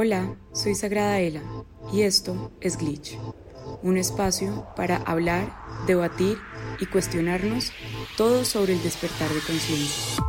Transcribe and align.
Hola, 0.00 0.36
soy 0.52 0.76
Sagrada 0.76 1.18
Ela 1.18 1.42
y 1.92 2.02
esto 2.02 2.52
es 2.60 2.78
Glitch, 2.78 3.18
un 3.82 3.96
espacio 3.96 4.64
para 4.76 4.98
hablar, 4.98 5.52
debatir 5.88 6.38
y 6.78 6.86
cuestionarnos 6.86 7.72
todo 8.16 8.44
sobre 8.44 8.74
el 8.74 8.82
despertar 8.84 9.28
de 9.28 9.40
conciencia. 9.40 10.22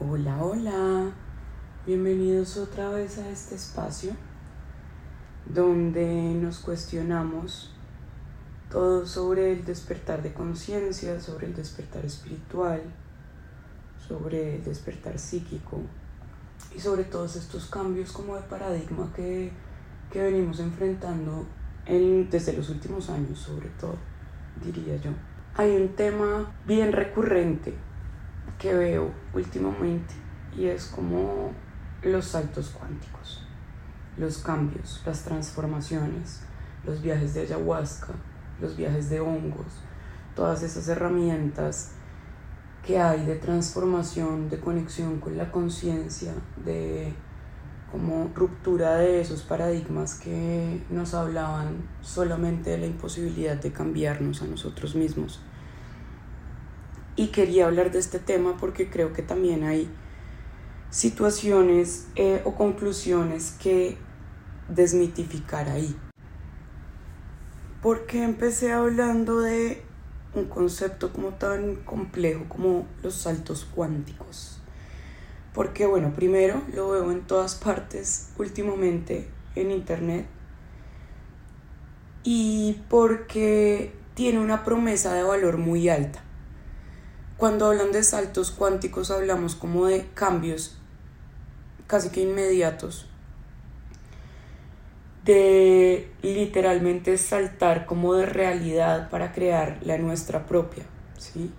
Hola, 0.00 0.42
hola, 0.42 1.12
bienvenidos 1.84 2.56
otra 2.56 2.88
vez 2.88 3.18
a 3.18 3.28
este 3.28 3.54
espacio 3.54 4.12
donde 5.44 6.32
nos 6.36 6.60
cuestionamos 6.60 7.70
todo 8.70 9.04
sobre 9.04 9.52
el 9.52 9.66
despertar 9.66 10.22
de 10.22 10.32
conciencia, 10.32 11.20
sobre 11.20 11.48
el 11.48 11.54
despertar 11.54 12.06
espiritual, 12.06 12.80
sobre 14.06 14.58
despertar 14.58 15.18
psíquico 15.18 15.80
y 16.74 16.80
sobre 16.80 17.04
todos 17.04 17.36
estos 17.36 17.66
cambios 17.66 18.12
como 18.12 18.36
de 18.36 18.42
paradigma 18.42 19.12
que, 19.14 19.52
que 20.10 20.22
venimos 20.22 20.60
enfrentando 20.60 21.46
en, 21.86 22.28
desde 22.30 22.52
los 22.52 22.68
últimos 22.70 23.10
años, 23.10 23.38
sobre 23.38 23.68
todo, 23.70 23.96
diría 24.62 24.96
yo. 24.96 25.10
Hay 25.54 25.76
un 25.76 25.90
tema 25.90 26.52
bien 26.66 26.92
recurrente 26.92 27.74
que 28.58 28.74
veo 28.74 29.12
últimamente 29.34 30.14
y 30.56 30.66
es 30.66 30.86
como 30.86 31.52
los 32.02 32.26
saltos 32.26 32.70
cuánticos, 32.70 33.44
los 34.16 34.38
cambios, 34.38 35.02
las 35.04 35.22
transformaciones, 35.22 36.40
los 36.84 37.02
viajes 37.02 37.34
de 37.34 37.42
ayahuasca, 37.42 38.12
los 38.60 38.76
viajes 38.76 39.10
de 39.10 39.20
hongos, 39.20 39.80
todas 40.34 40.62
esas 40.62 40.88
herramientas 40.88 41.92
que 42.84 42.98
hay 42.98 43.24
de 43.24 43.36
transformación, 43.36 44.50
de 44.50 44.58
conexión 44.58 45.20
con 45.20 45.36
la 45.36 45.50
conciencia, 45.52 46.32
de 46.64 47.12
como 47.92 48.30
ruptura 48.34 48.96
de 48.96 49.20
esos 49.20 49.42
paradigmas 49.42 50.14
que 50.14 50.82
nos 50.88 51.12
hablaban 51.12 51.86
solamente 52.00 52.70
de 52.70 52.78
la 52.78 52.86
imposibilidad 52.86 53.56
de 53.56 53.70
cambiarnos 53.70 54.40
a 54.40 54.46
nosotros 54.46 54.94
mismos. 54.94 55.40
Y 57.14 57.28
quería 57.28 57.66
hablar 57.66 57.92
de 57.92 57.98
este 57.98 58.18
tema 58.18 58.56
porque 58.56 58.88
creo 58.88 59.12
que 59.12 59.22
también 59.22 59.64
hay 59.64 59.90
situaciones 60.88 62.08
eh, 62.16 62.40
o 62.44 62.54
conclusiones 62.54 63.56
que 63.62 63.98
desmitificar 64.68 65.68
ahí. 65.68 65.94
Porque 67.82 68.22
empecé 68.22 68.72
hablando 68.72 69.40
de 69.40 69.82
un 70.34 70.46
concepto 70.46 71.12
como 71.12 71.30
tan 71.30 71.76
complejo 71.76 72.44
como 72.48 72.86
los 73.02 73.14
saltos 73.14 73.66
cuánticos? 73.74 74.58
Porque 75.54 75.86
bueno, 75.86 76.12
primero 76.14 76.62
lo 76.74 76.90
veo 76.90 77.10
en 77.12 77.22
todas 77.22 77.54
partes 77.54 78.30
últimamente 78.38 79.28
en 79.54 79.70
internet 79.70 80.26
y 82.24 82.80
porque 82.88 83.92
tiene 84.14 84.38
una 84.38 84.64
promesa 84.64 85.12
de 85.14 85.22
valor 85.22 85.58
muy 85.58 85.88
alta. 85.88 86.22
Cuando 87.36 87.66
hablan 87.66 87.92
de 87.92 88.02
saltos 88.02 88.50
cuánticos 88.50 89.10
hablamos 89.10 89.54
como 89.54 89.86
de 89.86 90.06
cambios 90.14 90.78
casi 91.86 92.10
que 92.10 92.22
inmediatos 92.22 93.11
de 95.24 96.10
literalmente 96.22 97.16
saltar 97.16 97.86
como 97.86 98.14
de 98.14 98.26
realidad 98.26 99.08
para 99.10 99.32
crear 99.32 99.78
la 99.82 99.98
nuestra 99.98 100.46
propia, 100.46 100.84
¿sí? 101.16 101.52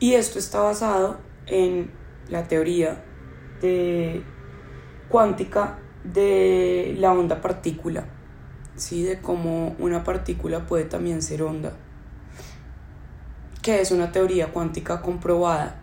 Y 0.00 0.14
esto 0.14 0.38
está 0.38 0.60
basado 0.60 1.18
en 1.46 1.90
la 2.28 2.48
teoría 2.48 3.04
de 3.60 4.22
cuántica 5.08 5.78
de 6.04 6.94
la 6.98 7.12
onda 7.12 7.40
partícula, 7.40 8.06
¿sí? 8.76 9.02
De 9.04 9.20
cómo 9.20 9.76
una 9.78 10.02
partícula 10.04 10.66
puede 10.66 10.84
también 10.84 11.22
ser 11.22 11.42
onda, 11.42 11.72
que 13.62 13.80
es 13.80 13.90
una 13.90 14.10
teoría 14.12 14.52
cuántica 14.52 15.00
comprobada. 15.00 15.80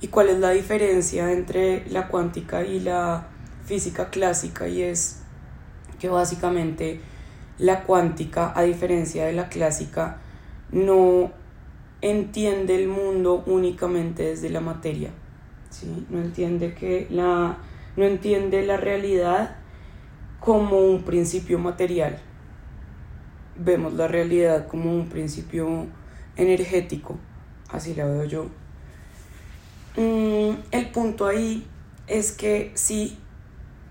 ¿Y 0.00 0.08
cuál 0.08 0.30
es 0.30 0.38
la 0.40 0.50
diferencia 0.50 1.30
entre 1.30 1.88
la 1.88 2.08
cuántica 2.08 2.64
y 2.64 2.80
la 2.80 3.28
física 3.64 4.10
clásica? 4.10 4.66
Y 4.66 4.82
es 4.82 5.21
que 6.02 6.08
básicamente 6.08 6.98
la 7.58 7.84
cuántica, 7.84 8.52
a 8.56 8.62
diferencia 8.62 9.24
de 9.24 9.34
la 9.34 9.48
clásica, 9.48 10.18
no 10.72 11.30
entiende 12.00 12.74
el 12.74 12.88
mundo 12.88 13.44
únicamente 13.46 14.24
desde 14.24 14.50
la 14.50 14.60
materia, 14.60 15.10
¿sí? 15.70 16.04
no, 16.10 16.18
entiende 16.18 16.74
que 16.74 17.06
la, 17.08 17.58
no 17.96 18.04
entiende 18.04 18.66
la 18.66 18.78
realidad 18.78 19.58
como 20.40 20.80
un 20.80 21.04
principio 21.04 21.60
material, 21.60 22.18
vemos 23.56 23.92
la 23.92 24.08
realidad 24.08 24.66
como 24.66 24.92
un 24.92 25.08
principio 25.08 25.86
energético, 26.34 27.16
así 27.68 27.94
la 27.94 28.06
veo 28.06 28.24
yo. 28.24 28.46
Mm, 29.96 30.56
el 30.72 30.88
punto 30.90 31.28
ahí 31.28 31.64
es 32.08 32.32
que 32.32 32.72
si 32.74 33.16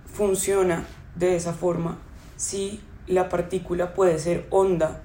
funciona 0.08 0.86
de 1.16 1.36
esa 1.36 1.54
forma 1.54 1.98
si 2.38 2.82
la 3.08 3.30
partícula 3.30 3.94
puede 3.94 4.18
ser 4.20 4.48
onda 4.50 5.02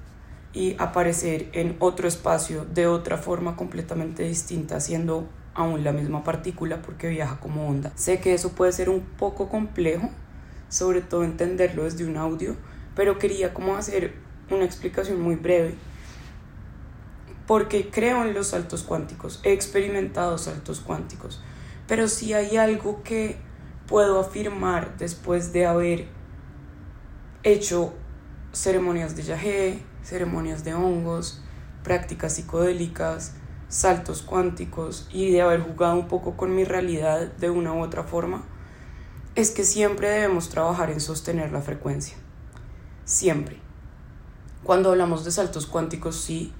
y 0.53 0.75
aparecer 0.79 1.49
en 1.53 1.75
otro 1.79 2.07
espacio 2.07 2.65
de 2.65 2.87
otra 2.87 3.17
forma 3.17 3.55
completamente 3.55 4.23
distinta, 4.23 4.79
siendo 4.79 5.27
aún 5.53 5.83
la 5.83 5.91
misma 5.91 6.23
partícula 6.23 6.81
porque 6.81 7.09
viaja 7.09 7.39
como 7.39 7.67
onda. 7.67 7.91
Sé 7.95 8.19
que 8.19 8.33
eso 8.33 8.53
puede 8.53 8.71
ser 8.71 8.89
un 8.89 9.01
poco 9.01 9.49
complejo, 9.49 10.09
sobre 10.69 11.01
todo 11.01 11.23
entenderlo 11.23 11.83
desde 11.83 12.05
un 12.05 12.17
audio, 12.17 12.55
pero 12.95 13.19
quería 13.19 13.53
como 13.53 13.75
hacer 13.75 14.13
una 14.49 14.63
explicación 14.63 15.21
muy 15.21 15.35
breve 15.35 15.75
porque 17.47 17.89
creo 17.89 18.23
en 18.23 18.33
los 18.33 18.47
saltos 18.47 18.83
cuánticos, 18.83 19.39
he 19.43 19.53
experimentado 19.53 20.37
saltos 20.37 20.81
cuánticos, 20.81 21.41
pero 21.87 22.09
si 22.09 22.33
hay 22.33 22.57
algo 22.57 23.01
que 23.03 23.37
puedo 23.87 24.19
afirmar 24.19 24.97
después 24.97 25.53
de 25.53 25.65
haber 25.65 26.07
hecho 27.43 27.93
ceremonias 28.51 29.15
de 29.15 29.23
yagé, 29.23 29.83
ceremonias 30.03 30.63
de 30.63 30.73
hongos, 30.73 31.41
prácticas 31.83 32.33
psicodélicas, 32.33 33.35
saltos 33.69 34.21
cuánticos 34.21 35.07
y 35.11 35.31
de 35.31 35.41
haber 35.41 35.61
jugado 35.61 35.95
un 35.95 36.07
poco 36.07 36.35
con 36.35 36.55
mi 36.55 36.63
realidad 36.63 37.31
de 37.33 37.49
una 37.49 37.73
u 37.73 37.81
otra 37.81 38.03
forma, 38.03 38.43
es 39.35 39.51
que 39.51 39.63
siempre 39.63 40.09
debemos 40.09 40.49
trabajar 40.49 40.89
en 40.89 40.99
sostener 40.99 41.51
la 41.51 41.61
frecuencia. 41.61 42.17
Siempre. 43.05 43.57
Cuando 44.63 44.91
hablamos 44.91 45.23
de 45.23 45.31
saltos 45.31 45.65
cuánticos, 45.65 46.17
sí, 46.17 46.53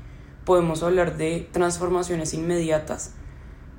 podemos 0.46 0.84
hablar 0.84 1.18
de 1.18 1.50
transformaciones 1.52 2.34
inmediatas, 2.34 3.12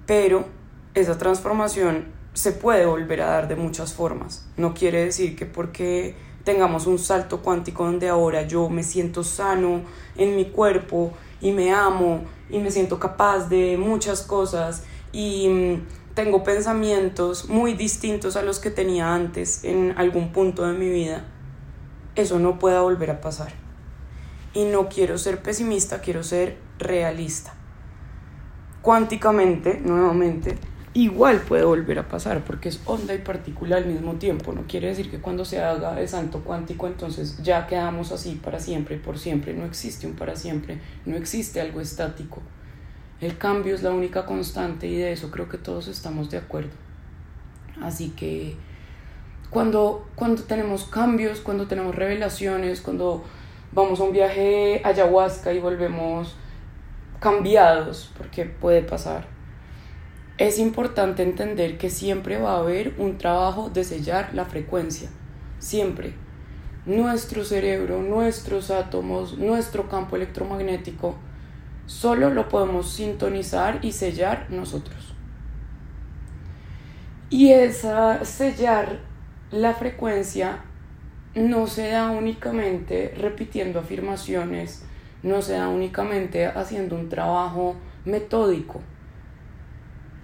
pero 0.05 0.47
esa 0.95 1.17
transformación 1.17 2.18
se 2.39 2.53
puede 2.53 2.87
volver 2.87 3.21
a 3.23 3.31
dar 3.31 3.49
de 3.49 3.57
muchas 3.57 3.93
formas. 3.93 4.47
No 4.57 4.73
quiere 4.73 5.05
decir 5.05 5.35
que 5.35 5.45
porque 5.45 6.15
tengamos 6.45 6.87
un 6.87 7.01
salto 7.01 7.43
cuántico 7.43 7.85
donde 7.85 8.09
ahora 8.09 8.43
yo 8.47 8.69
me 8.69 8.85
siento 8.85 9.25
sano 9.25 9.83
en 10.17 10.37
mi 10.37 10.45
cuerpo 10.45 11.13
y 11.41 11.51
me 11.51 11.73
amo 11.73 12.23
y 12.49 12.61
me 12.61 12.71
siento 12.71 13.01
capaz 13.01 13.49
de 13.49 13.77
muchas 13.77 14.23
cosas 14.23 14.85
y 15.11 15.49
mm, 15.49 16.15
tengo 16.15 16.45
pensamientos 16.45 17.49
muy 17.49 17.75
distintos 17.75 18.37
a 18.37 18.43
los 18.43 18.61
que 18.61 18.71
tenía 18.71 19.13
antes 19.13 19.65
en 19.65 19.95
algún 19.99 20.31
punto 20.31 20.65
de 20.65 20.79
mi 20.79 20.89
vida, 20.89 21.25
eso 22.15 22.39
no 22.39 22.61
pueda 22.61 22.83
volver 22.83 23.11
a 23.11 23.21
pasar. 23.21 23.53
Y 24.55 24.63
no 24.63 24.89
quiero 24.89 25.19
ser 25.19 25.43
pesimista, 25.43 26.01
quiero 26.01 26.23
ser 26.23 26.57
realista. 26.79 27.53
Cuánticamente, 28.81 29.81
nuevamente, 29.85 30.57
igual 31.03 31.41
puede 31.43 31.65
volver 31.65 31.99
a 32.01 32.09
pasar 32.09 32.43
porque 32.45 32.69
es 32.69 32.81
onda 32.85 33.15
y 33.15 33.19
partícula 33.19 33.77
al 33.77 33.87
mismo 33.87 34.15
tiempo. 34.15 34.53
No 34.53 34.67
quiere 34.67 34.89
decir 34.89 35.11
que 35.11 35.21
cuando 35.21 35.45
se 35.45 35.61
haga 35.63 36.01
el 36.01 36.09
santo 36.09 36.41
cuántico 36.41 36.89
entonces 36.89 37.41
ya 37.43 37.69
quedamos 37.69 38.11
así 38.11 38.41
para 38.43 38.59
siempre 38.59 38.97
y 38.97 38.99
por 38.99 39.17
siempre. 39.17 39.55
No 39.55 39.65
existe 39.65 40.09
un 40.09 40.15
para 40.15 40.35
siempre, 40.35 40.81
no 41.07 41.17
existe 41.17 41.61
algo 41.61 41.81
estático. 41.81 42.43
El 43.21 43.39
cambio 43.39 43.77
es 43.77 43.83
la 43.83 43.91
única 43.91 44.27
constante 44.27 44.89
y 44.89 44.97
de 44.97 45.13
eso 45.13 45.31
creo 45.31 45.49
que 45.49 45.59
todos 45.59 45.87
estamos 45.87 46.31
de 46.31 46.39
acuerdo. 46.39 46.71
Así 47.81 48.11
que 48.11 48.57
cuando, 49.51 50.09
cuando 50.17 50.43
tenemos 50.43 50.85
cambios, 50.85 51.41
cuando 51.41 51.69
tenemos 51.69 51.95
revelaciones, 51.95 52.81
cuando 52.81 53.23
vamos 53.71 54.01
a 54.01 54.03
un 54.03 54.13
viaje 54.13 54.83
a 54.85 54.89
ayahuasca 54.89 55.53
y 55.53 55.61
volvemos 55.61 56.35
cambiados, 57.21 58.13
porque 58.17 58.47
puede 58.47 58.83
pasar 58.83 59.38
es 60.39 60.61
importante 60.61 61.25
entender 61.25 61.79
que 61.79 61.91
siempre 61.91 62.39
va 62.39 62.53
a 62.53 62.59
haber 62.61 62.95
un 62.99 63.19
trabajo 63.19 63.71
de 63.71 63.83
sellar 63.83 64.31
la 64.35 64.45
frecuencia, 64.45 65.11
siempre. 65.59 66.15
Nuestro 66.87 67.45
cerebro, 67.45 68.01
nuestros 68.03 68.71
átomos, 68.71 69.37
nuestro 69.37 69.89
campo 69.89 70.15
electromagnético, 70.15 71.17
solo 71.87 72.31
lo 72.31 72.49
podemos 72.49 72.89
sintonizar 72.93 73.81
y 73.83 73.91
sellar 73.91 74.47
nosotros. 74.49 75.13
Y 77.31 77.51
esa 77.51 78.25
sellar 78.25 79.01
la 79.51 79.75
frecuencia 79.75 80.61
no 81.35 81.67
se 81.67 81.89
da 81.89 82.11
únicamente 82.11 83.13
repitiendo 83.19 83.81
afirmaciones, 83.81 84.85
no 85.25 85.43
se 85.43 85.55
da 85.55 85.69
únicamente 85.69 86.47
haciendo 86.47 86.95
un 86.95 87.09
trabajo 87.09 87.75
metódico. 88.05 88.81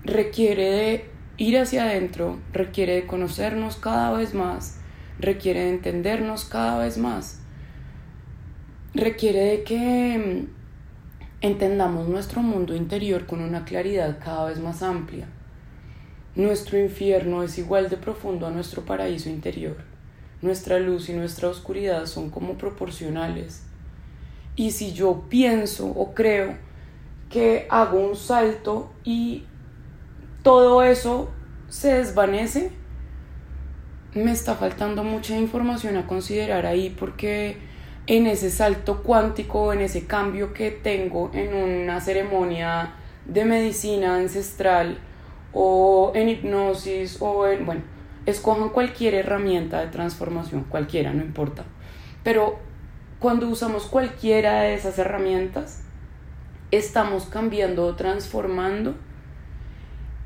Requiere 0.04 0.70
de 0.70 1.04
ir 1.38 1.58
hacia 1.58 1.84
adentro, 1.84 2.38
requiere 2.52 2.94
de 2.96 3.06
conocernos 3.06 3.76
cada 3.76 4.12
vez 4.12 4.34
más, 4.34 4.78
requiere 5.18 5.60
de 5.64 5.70
entendernos 5.70 6.44
cada 6.44 6.78
vez 6.78 6.98
más, 6.98 7.40
requiere 8.94 9.40
de 9.40 9.64
que 9.64 10.18
mm, 10.18 11.46
entendamos 11.46 12.08
nuestro 12.08 12.42
mundo 12.42 12.76
interior 12.76 13.26
con 13.26 13.40
una 13.40 13.64
claridad 13.64 14.18
cada 14.22 14.46
vez 14.46 14.60
más 14.60 14.82
amplia. 14.82 15.26
Nuestro 16.36 16.78
infierno 16.78 17.42
es 17.42 17.58
igual 17.58 17.88
de 17.88 17.96
profundo 17.96 18.46
a 18.46 18.50
nuestro 18.50 18.84
paraíso 18.84 19.30
interior. 19.30 19.76
Nuestra 20.42 20.78
luz 20.80 21.08
y 21.08 21.14
nuestra 21.14 21.48
oscuridad 21.48 22.06
son 22.06 22.28
como 22.28 22.58
proporcionales. 22.58 23.62
Y 24.56 24.72
si 24.72 24.92
yo 24.92 25.24
pienso 25.28 25.86
o 25.86 26.12
creo 26.12 26.56
que 27.30 27.66
hago 27.70 27.98
un 27.98 28.16
salto 28.16 28.92
y 29.04 29.44
todo 30.44 30.82
eso 30.82 31.30
se 31.68 31.94
desvanece, 31.94 32.70
me 34.12 34.30
está 34.30 34.54
faltando 34.54 35.02
mucha 35.02 35.36
información 35.36 35.96
a 35.96 36.06
considerar 36.06 36.66
ahí 36.66 36.94
porque 36.96 37.56
en 38.06 38.26
ese 38.26 38.50
salto 38.50 39.02
cuántico, 39.02 39.72
en 39.72 39.80
ese 39.80 40.06
cambio 40.06 40.52
que 40.52 40.70
tengo 40.70 41.30
en 41.32 41.54
una 41.54 42.00
ceremonia 42.02 42.92
de 43.24 43.46
medicina 43.46 44.16
ancestral 44.16 44.98
o 45.54 46.12
en 46.14 46.28
hipnosis 46.28 47.16
o 47.20 47.48
en, 47.48 47.64
bueno, 47.64 47.80
escojan 48.26 48.68
cualquier 48.68 49.14
herramienta 49.14 49.80
de 49.80 49.86
transformación, 49.86 50.64
cualquiera, 50.64 51.14
no 51.14 51.24
importa. 51.24 51.64
Pero 52.22 52.58
cuando 53.18 53.48
usamos 53.48 53.86
cualquiera 53.86 54.60
de 54.60 54.74
esas 54.74 54.98
herramientas, 54.98 55.80
estamos 56.70 57.24
cambiando 57.24 57.86
o 57.86 57.94
transformando 57.94 58.94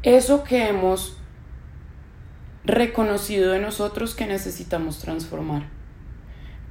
eso 0.03 0.45
que 0.45 0.69
hemos 0.69 1.17
reconocido 2.65 3.53
de 3.53 3.61
nosotros 3.61 4.15
que 4.15 4.27
necesitamos 4.27 4.99
transformar. 4.99 5.67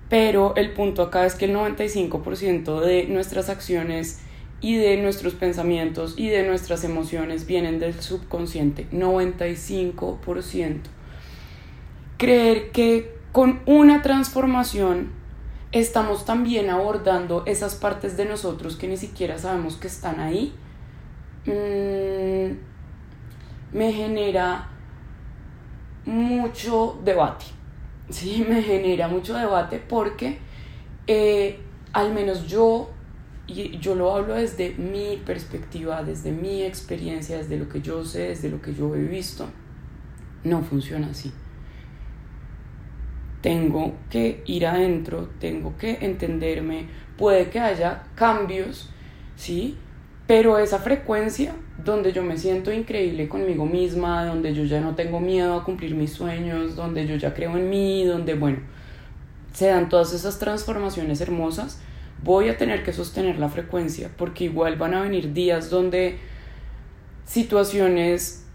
Pero 0.09 0.55
el 0.55 0.71
punto 0.71 1.01
acá 1.01 1.25
es 1.25 1.35
que 1.35 1.45
el 1.45 1.55
95% 1.55 2.79
de 2.79 3.07
nuestras 3.07 3.49
acciones 3.49 4.21
y 4.61 4.77
de 4.77 4.97
nuestros 4.97 5.33
pensamientos 5.33 6.15
y 6.17 6.29
de 6.29 6.47
nuestras 6.47 6.83
emociones 6.83 7.45
vienen 7.45 7.79
del 7.79 7.99
subconsciente. 8.01 8.87
95%. 8.91 10.81
Creer 12.17 12.71
que 12.71 13.15
con 13.31 13.59
una 13.65 14.01
transformación 14.01 15.11
estamos 15.71 16.25
también 16.25 16.69
abordando 16.69 17.43
esas 17.45 17.75
partes 17.75 18.17
de 18.17 18.25
nosotros 18.25 18.77
que 18.77 18.87
ni 18.87 18.97
siquiera 18.97 19.37
sabemos 19.37 19.75
que 19.75 19.87
están 19.87 20.19
ahí, 20.19 20.55
mm, 21.45 22.76
me 23.71 23.91
genera 23.91 24.67
mucho 26.05 26.99
debate. 27.03 27.45
Sí, 28.09 28.45
me 28.49 28.61
genera 28.61 29.07
mucho 29.07 29.35
debate 29.35 29.79
porque 29.79 30.39
eh, 31.05 31.59
al 31.93 32.13
menos 32.13 32.47
yo, 32.47 32.89
y 33.47 33.77
yo 33.79 33.95
lo 33.95 34.13
hablo 34.15 34.35
desde 34.35 34.73
mi 34.75 35.21
perspectiva, 35.25 36.03
desde 36.03 36.31
mi 36.31 36.63
experiencia, 36.63 37.37
desde 37.37 37.57
lo 37.57 37.69
que 37.69 37.81
yo 37.81 38.03
sé, 38.03 38.29
desde 38.29 38.49
lo 38.49 38.61
que 38.61 38.73
yo 38.73 38.93
he 38.95 39.03
visto, 39.03 39.47
no 40.43 40.61
funciona 40.63 41.07
así. 41.07 41.31
Tengo 43.41 43.93
que 44.09 44.43
ir 44.47 44.65
adentro, 44.65 45.29
tengo 45.39 45.77
que 45.77 45.99
entenderme, 46.01 46.89
puede 47.17 47.49
que 47.49 47.59
haya 47.59 48.03
cambios, 48.15 48.89
¿sí? 49.35 49.77
Pero 50.25 50.57
esa 50.57 50.79
frecuencia 50.79 51.53
donde 51.83 52.11
yo 52.11 52.23
me 52.23 52.37
siento 52.37 52.71
increíble 52.71 53.27
conmigo 53.27 53.65
misma, 53.65 54.25
donde 54.25 54.53
yo 54.53 54.63
ya 54.63 54.81
no 54.81 54.95
tengo 54.95 55.19
miedo 55.19 55.55
a 55.55 55.63
cumplir 55.63 55.95
mis 55.95 56.11
sueños, 56.11 56.75
donde 56.75 57.07
yo 57.07 57.15
ya 57.15 57.33
creo 57.33 57.55
en 57.55 57.69
mí, 57.69 58.03
donde, 58.03 58.33
bueno, 58.33 58.59
se 59.53 59.67
dan 59.67 59.89
todas 59.89 60.13
esas 60.13 60.39
transformaciones 60.39 61.21
hermosas, 61.21 61.79
voy 62.23 62.49
a 62.49 62.57
tener 62.57 62.83
que 62.83 62.93
sostener 62.93 63.39
la 63.39 63.49
frecuencia, 63.49 64.09
porque 64.17 64.45
igual 64.45 64.75
van 64.75 64.93
a 64.93 65.01
venir 65.01 65.33
días 65.33 65.69
donde 65.69 66.17
situaciones 67.25 68.45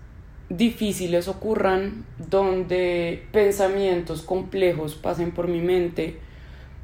difíciles 0.48 1.28
ocurran, 1.28 2.04
donde 2.18 3.24
pensamientos 3.32 4.22
complejos 4.22 4.94
pasen 4.94 5.30
por 5.30 5.48
mi 5.48 5.60
mente, 5.60 6.18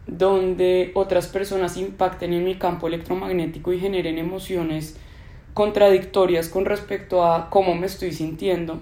donde 0.07 0.93
otras 0.95 1.27
personas 1.27 1.77
impacten 1.77 2.33
en 2.33 2.45
mi 2.45 2.55
campo 2.55 2.87
electromagnético 2.87 3.73
y 3.73 3.81
generen 3.81 4.19
emociones 4.19 4.97
contradictorias 5.59 6.49
con 6.49 6.67
respecto 6.67 7.25
a 7.25 7.51
cómo 7.51 7.75
me 7.75 7.87
estoy 7.87 8.13
sintiendo. 8.13 8.81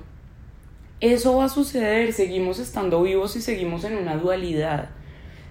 Eso 1.01 1.35
va 1.39 1.47
a 1.47 1.49
suceder, 1.49 2.13
seguimos 2.13 2.59
estando 2.59 3.03
vivos 3.03 3.35
y 3.35 3.41
seguimos 3.41 3.85
en 3.85 3.97
una 3.97 4.19
dualidad. 4.19 4.91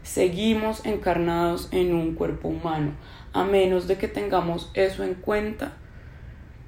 Seguimos 0.03 0.85
encarnados 0.85 1.67
en 1.71 1.95
un 1.95 2.13
cuerpo 2.13 2.49
humano. 2.49 2.91
A 3.33 3.43
menos 3.43 3.87
de 3.87 3.97
que 3.97 4.07
tengamos 4.07 4.69
eso 4.75 5.03
en 5.03 5.15
cuenta, 5.15 5.73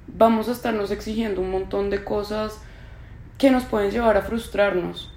vamos 0.08 0.48
a 0.48 0.52
estarnos 0.52 0.90
exigiendo 0.90 1.40
un 1.40 1.52
montón 1.52 1.88
de 1.88 2.02
cosas 2.02 2.60
que 3.38 3.52
nos 3.52 3.62
pueden 3.62 3.92
llevar 3.92 4.16
a 4.16 4.22
frustrarnos. 4.22 5.12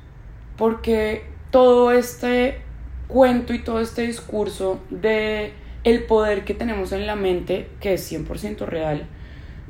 Porque 0.55 1.25
todo 1.49 1.91
este 1.91 2.61
cuento 3.07 3.55
y 3.55 3.63
todo 3.63 3.81
este 3.81 4.03
discurso 4.03 4.81
de 4.91 5.53
el 5.83 6.03
poder 6.03 6.45
que 6.45 6.53
tenemos 6.53 6.91
en 6.91 7.07
la 7.07 7.15
mente, 7.15 7.71
que 7.79 7.95
es 7.95 8.11
100% 8.11 8.67
real, 8.67 9.07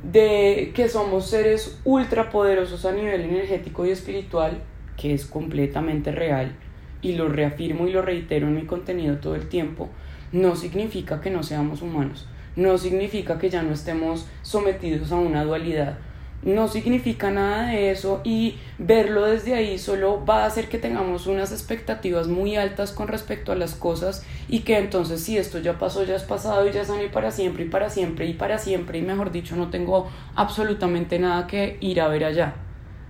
de 0.03 0.71
que 0.75 0.89
somos 0.89 1.27
seres 1.27 1.79
ultrapoderosos 1.83 2.85
a 2.85 2.91
nivel 2.91 3.21
energético 3.21 3.85
y 3.85 3.91
espiritual, 3.91 4.63
que 4.97 5.13
es 5.13 5.25
completamente 5.25 6.11
real, 6.11 6.55
y 7.01 7.13
lo 7.13 7.29
reafirmo 7.29 7.87
y 7.87 7.91
lo 7.91 8.01
reitero 8.01 8.47
en 8.47 8.55
mi 8.55 8.65
contenido 8.65 9.17
todo 9.17 9.35
el 9.35 9.47
tiempo, 9.47 9.89
no 10.31 10.55
significa 10.55 11.21
que 11.21 11.29
no 11.29 11.43
seamos 11.43 11.81
humanos, 11.81 12.27
no 12.55 12.77
significa 12.77 13.37
que 13.37 13.49
ya 13.49 13.63
no 13.63 13.73
estemos 13.73 14.27
sometidos 14.41 15.11
a 15.11 15.15
una 15.15 15.43
dualidad, 15.43 15.97
no 16.43 16.67
significa 16.67 17.29
nada 17.29 17.67
de 17.67 17.91
eso 17.91 18.21
y 18.23 18.57
verlo 18.77 19.25
desde 19.25 19.53
ahí 19.53 19.77
solo 19.77 20.25
va 20.25 20.43
a 20.43 20.45
hacer 20.47 20.69
que 20.69 20.77
tengamos 20.77 21.27
unas 21.27 21.51
expectativas 21.51 22.27
muy 22.27 22.55
altas 22.55 22.91
con 22.91 23.07
respecto 23.07 23.51
a 23.51 23.55
las 23.55 23.75
cosas 23.75 24.25
y 24.47 24.59
que 24.59 24.77
entonces 24.77 25.21
si 25.21 25.37
esto 25.37 25.59
ya 25.59 25.77
pasó, 25.77 26.03
ya 26.03 26.15
es 26.15 26.23
pasado 26.23 26.67
y 26.67 26.71
ya 26.71 26.83
sale 26.83 27.09
para 27.09 27.31
siempre 27.31 27.65
y 27.65 27.69
para 27.69 27.89
siempre 27.89 28.25
y 28.25 28.33
para 28.33 28.57
siempre 28.57 28.97
y 28.97 29.01
mejor 29.01 29.31
dicho 29.31 29.55
no 29.55 29.69
tengo 29.69 30.09
absolutamente 30.35 31.19
nada 31.19 31.47
que 31.47 31.77
ir 31.79 32.01
a 32.01 32.07
ver 32.07 32.25
allá. 32.25 32.55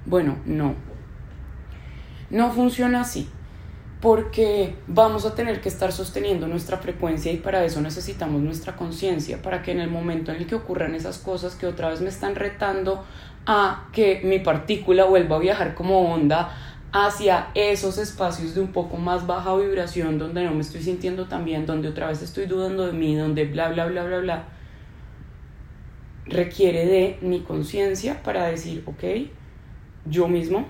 Bueno, 0.05 0.37
no. 0.45 0.75
No 2.29 2.51
funciona 2.51 3.01
así 3.01 3.29
porque 4.01 4.75
vamos 4.87 5.25
a 5.25 5.35
tener 5.35 5.61
que 5.61 5.69
estar 5.69 5.91
sosteniendo 5.91 6.47
nuestra 6.47 6.77
frecuencia 6.77 7.31
y 7.31 7.37
para 7.37 7.63
eso 7.63 7.81
necesitamos 7.81 8.41
nuestra 8.41 8.75
conciencia, 8.75 9.43
para 9.43 9.61
que 9.61 9.71
en 9.71 9.79
el 9.79 9.91
momento 9.91 10.31
en 10.31 10.37
el 10.37 10.47
que 10.47 10.55
ocurran 10.55 10.95
esas 10.95 11.19
cosas 11.19 11.55
que 11.55 11.67
otra 11.67 11.89
vez 11.89 12.01
me 12.01 12.09
están 12.09 12.33
retando 12.33 13.05
a 13.45 13.89
que 13.93 14.21
mi 14.23 14.39
partícula 14.39 15.05
vuelva 15.05 15.35
a 15.35 15.39
viajar 15.39 15.75
como 15.75 16.11
onda 16.11 16.57
hacia 16.91 17.49
esos 17.53 17.99
espacios 17.99 18.55
de 18.55 18.61
un 18.61 18.71
poco 18.71 18.97
más 18.97 19.27
baja 19.27 19.55
vibración 19.55 20.17
donde 20.17 20.43
no 20.43 20.51
me 20.51 20.61
estoy 20.61 20.81
sintiendo 20.81 21.27
tan 21.27 21.45
bien, 21.45 21.67
donde 21.67 21.87
otra 21.87 22.07
vez 22.07 22.23
estoy 22.23 22.47
dudando 22.47 22.87
de 22.87 22.93
mí, 22.93 23.15
donde 23.15 23.45
bla, 23.45 23.69
bla, 23.69 23.85
bla, 23.85 24.03
bla, 24.03 24.17
bla, 24.17 24.45
requiere 26.25 26.87
de 26.87 27.19
mi 27.21 27.41
conciencia 27.41 28.23
para 28.23 28.47
decir, 28.47 28.83
ok, 28.87 29.29
yo 30.05 30.27
mismo 30.27 30.65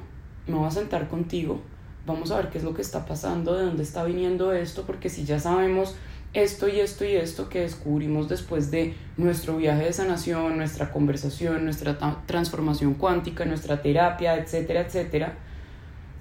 me 0.47 0.55
voy 0.55 0.67
a 0.67 0.71
sentar 0.71 1.07
contigo 1.07 1.61
vamos 2.05 2.31
a 2.31 2.37
ver 2.37 2.49
qué 2.49 2.57
es 2.57 2.63
lo 2.63 2.73
que 2.73 2.81
está 2.81 3.05
pasando, 3.05 3.55
de 3.55 3.65
dónde 3.65 3.83
está 3.83 4.03
viniendo 4.03 4.53
esto, 4.53 4.83
porque 4.83 5.09
si 5.09 5.25
ya 5.25 5.39
sabemos 5.39 5.95
esto 6.33 6.67
y 6.67 6.79
esto 6.79 7.03
y 7.03 7.15
esto 7.15 7.49
que 7.49 7.61
descubrimos 7.61 8.29
después 8.29 8.71
de 8.71 8.95
nuestro 9.17 9.57
viaje 9.57 9.83
de 9.83 9.93
sanación, 9.93 10.57
nuestra 10.57 10.91
conversación, 10.91 11.65
nuestra 11.65 11.97
transformación 12.25 12.93
cuántica, 12.93 13.45
nuestra 13.45 13.81
terapia, 13.81 14.35
etcétera, 14.35 14.81
etcétera, 14.81 15.37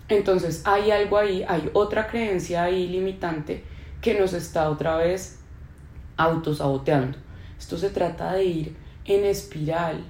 entonces 0.08 0.62
hay 0.64 0.90
algo 0.90 1.16
ahí, 1.16 1.44
hay 1.46 1.70
otra 1.72 2.08
creencia 2.08 2.64
ahí 2.64 2.88
limitante 2.88 3.62
que 4.00 4.18
nos 4.18 4.32
está 4.32 4.68
otra 4.68 4.96
vez 4.96 5.38
autosaboteando. 6.16 7.16
Esto 7.58 7.78
se 7.78 7.90
trata 7.90 8.32
de 8.32 8.44
ir 8.44 8.76
en 9.04 9.24
espiral 9.24 10.04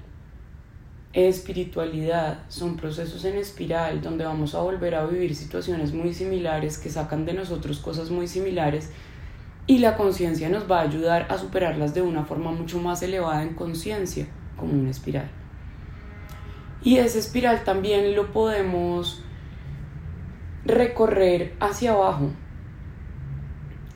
espiritualidad 1.13 2.43
son 2.47 2.77
procesos 2.77 3.25
en 3.25 3.35
espiral 3.35 4.01
donde 4.01 4.23
vamos 4.23 4.55
a 4.55 4.61
volver 4.61 4.95
a 4.95 5.05
vivir 5.05 5.35
situaciones 5.35 5.93
muy 5.93 6.13
similares 6.13 6.77
que 6.77 6.89
sacan 6.89 7.25
de 7.25 7.33
nosotros 7.33 7.79
cosas 7.79 8.09
muy 8.09 8.27
similares 8.27 8.89
y 9.67 9.79
la 9.79 9.97
conciencia 9.97 10.49
nos 10.49 10.69
va 10.69 10.79
a 10.79 10.83
ayudar 10.83 11.27
a 11.29 11.37
superarlas 11.37 11.93
de 11.93 12.01
una 12.01 12.25
forma 12.25 12.51
mucho 12.51 12.79
más 12.79 13.03
elevada 13.03 13.43
en 13.43 13.53
conciencia 13.53 14.27
como 14.57 14.73
una 14.73 14.89
espiral. 14.89 15.29
Y 16.83 16.97
esa 16.97 17.19
espiral 17.19 17.63
también 17.63 18.15
lo 18.15 18.31
podemos 18.31 19.23
recorrer 20.65 21.55
hacia 21.59 21.91
abajo, 21.91 22.31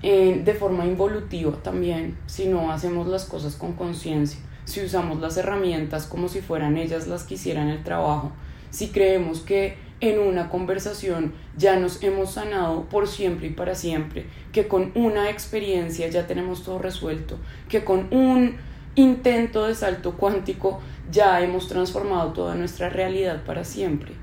de 0.01 0.55
forma 0.59 0.85
involutiva 0.85 1.53
también, 1.63 2.15
si 2.27 2.47
no 2.47 2.71
hacemos 2.71 3.07
las 3.07 3.25
cosas 3.25 3.55
con 3.55 3.73
conciencia, 3.73 4.39
si 4.65 4.83
usamos 4.83 5.19
las 5.19 5.37
herramientas 5.37 6.05
como 6.05 6.27
si 6.27 6.41
fueran 6.41 6.77
ellas 6.77 7.07
las 7.07 7.23
que 7.23 7.35
hicieran 7.35 7.69
el 7.69 7.83
trabajo, 7.83 8.31
si 8.69 8.89
creemos 8.89 9.39
que 9.39 9.77
en 10.01 10.19
una 10.19 10.49
conversación 10.49 11.33
ya 11.57 11.77
nos 11.77 12.03
hemos 12.03 12.33
sanado 12.33 12.83
por 12.89 13.07
siempre 13.07 13.47
y 13.47 13.51
para 13.51 13.75
siempre, 13.75 14.25
que 14.51 14.67
con 14.67 14.91
una 14.95 15.29
experiencia 15.29 16.09
ya 16.09 16.27
tenemos 16.27 16.63
todo 16.63 16.79
resuelto, 16.79 17.37
que 17.69 17.85
con 17.85 18.07
un 18.11 18.57
intento 18.95 19.65
de 19.67 19.75
salto 19.75 20.17
cuántico 20.17 20.79
ya 21.11 21.41
hemos 21.41 21.67
transformado 21.67 22.33
toda 22.33 22.55
nuestra 22.55 22.89
realidad 22.89 23.43
para 23.45 23.63
siempre. 23.63 24.13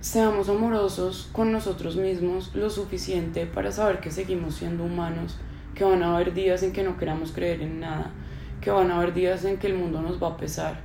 Seamos 0.00 0.48
amorosos 0.48 1.28
con 1.32 1.52
nosotros 1.52 1.96
mismos 1.96 2.54
lo 2.54 2.70
suficiente 2.70 3.44
para 3.44 3.70
saber 3.70 4.00
que 4.00 4.10
seguimos 4.10 4.54
siendo 4.54 4.84
humanos, 4.84 5.38
que 5.74 5.84
van 5.84 6.02
a 6.02 6.14
haber 6.14 6.34
días 6.34 6.62
en 6.62 6.72
que 6.72 6.82
no 6.82 6.96
queramos 6.96 7.32
creer 7.32 7.62
en 7.62 7.80
nada, 7.80 8.12
que 8.60 8.70
van 8.70 8.90
a 8.90 8.96
haber 8.96 9.14
días 9.14 9.44
en 9.44 9.58
que 9.58 9.66
el 9.66 9.74
mundo 9.74 10.02
nos 10.02 10.22
va 10.22 10.28
a 10.28 10.36
pesar, 10.36 10.80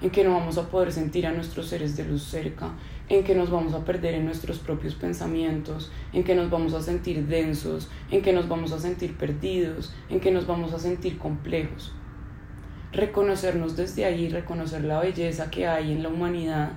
en 0.00 0.10
que 0.10 0.24
no 0.24 0.32
vamos 0.32 0.56
a 0.58 0.68
poder 0.68 0.92
sentir 0.92 1.26
a 1.26 1.32
nuestros 1.32 1.66
seres 1.66 1.96
de 1.96 2.04
luz 2.04 2.22
cerca, 2.22 2.70
en 3.08 3.24
que 3.24 3.34
nos 3.34 3.50
vamos 3.50 3.74
a 3.74 3.84
perder 3.84 4.14
en 4.14 4.24
nuestros 4.24 4.58
propios 4.58 4.94
pensamientos, 4.94 5.90
en 6.12 6.24
que 6.24 6.34
nos 6.34 6.48
vamos 6.48 6.74
a 6.74 6.80
sentir 6.80 7.26
densos, 7.26 7.90
en 8.10 8.22
que 8.22 8.32
nos 8.32 8.48
vamos 8.48 8.72
a 8.72 8.78
sentir 8.78 9.16
perdidos, 9.16 9.92
en 10.08 10.20
que 10.20 10.30
nos 10.30 10.46
vamos 10.46 10.72
a 10.72 10.78
sentir 10.78 11.18
complejos. 11.18 11.92
Reconocernos 12.92 13.76
desde 13.76 14.04
ahí, 14.04 14.28
reconocer 14.28 14.84
la 14.84 15.00
belleza 15.00 15.50
que 15.50 15.66
hay 15.66 15.92
en 15.92 16.02
la 16.02 16.08
humanidad, 16.08 16.72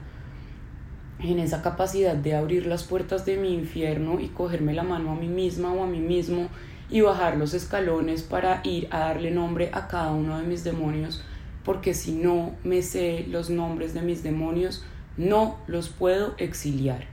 en 1.20 1.40
esa 1.40 1.62
capacidad 1.62 2.16
de 2.16 2.36
abrir 2.36 2.66
las 2.66 2.84
puertas 2.84 3.26
de 3.26 3.38
mi 3.38 3.54
infierno 3.54 4.20
y 4.20 4.28
cogerme 4.28 4.74
la 4.74 4.84
mano 4.84 5.12
a 5.12 5.16
mí 5.16 5.28
misma 5.28 5.72
o 5.72 5.84
a 5.84 5.88
mí 5.88 6.00
mismo 6.00 6.50
y 6.94 7.02
bajar 7.02 7.38
los 7.38 7.56
escalones 7.56 8.22
para 8.22 8.62
ir 8.64 8.88
a 8.92 9.00
darle 9.00 9.32
nombre 9.32 9.72
a 9.74 9.88
cada 9.88 10.12
uno 10.12 10.38
de 10.38 10.46
mis 10.46 10.64
demonios, 10.64 11.24
porque 11.66 11.96
si 11.96 12.12
no 12.12 12.54
me 12.64 12.84
sé 12.84 13.26
los 13.28 13.50
nombres 13.50 13.96
de 13.96 14.04
mis 14.04 14.22
demonios, 14.22 14.86
no 15.18 15.58
los 15.66 15.90
puedo 15.90 16.36
exiliar. 16.38 17.08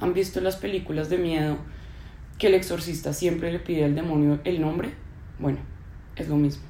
¿Han 0.00 0.12
visto 0.12 0.42
las 0.42 0.56
películas 0.56 1.08
de 1.08 1.16
miedo 1.16 1.56
que 2.38 2.48
el 2.48 2.54
exorcista 2.54 3.14
siempre 3.14 3.50
le 3.50 3.58
pide 3.58 3.86
al 3.86 3.94
demonio 3.94 4.38
el 4.44 4.60
nombre? 4.60 4.90
Bueno, 5.38 5.60
es 6.16 6.28
lo 6.28 6.36
mismo. 6.36 6.62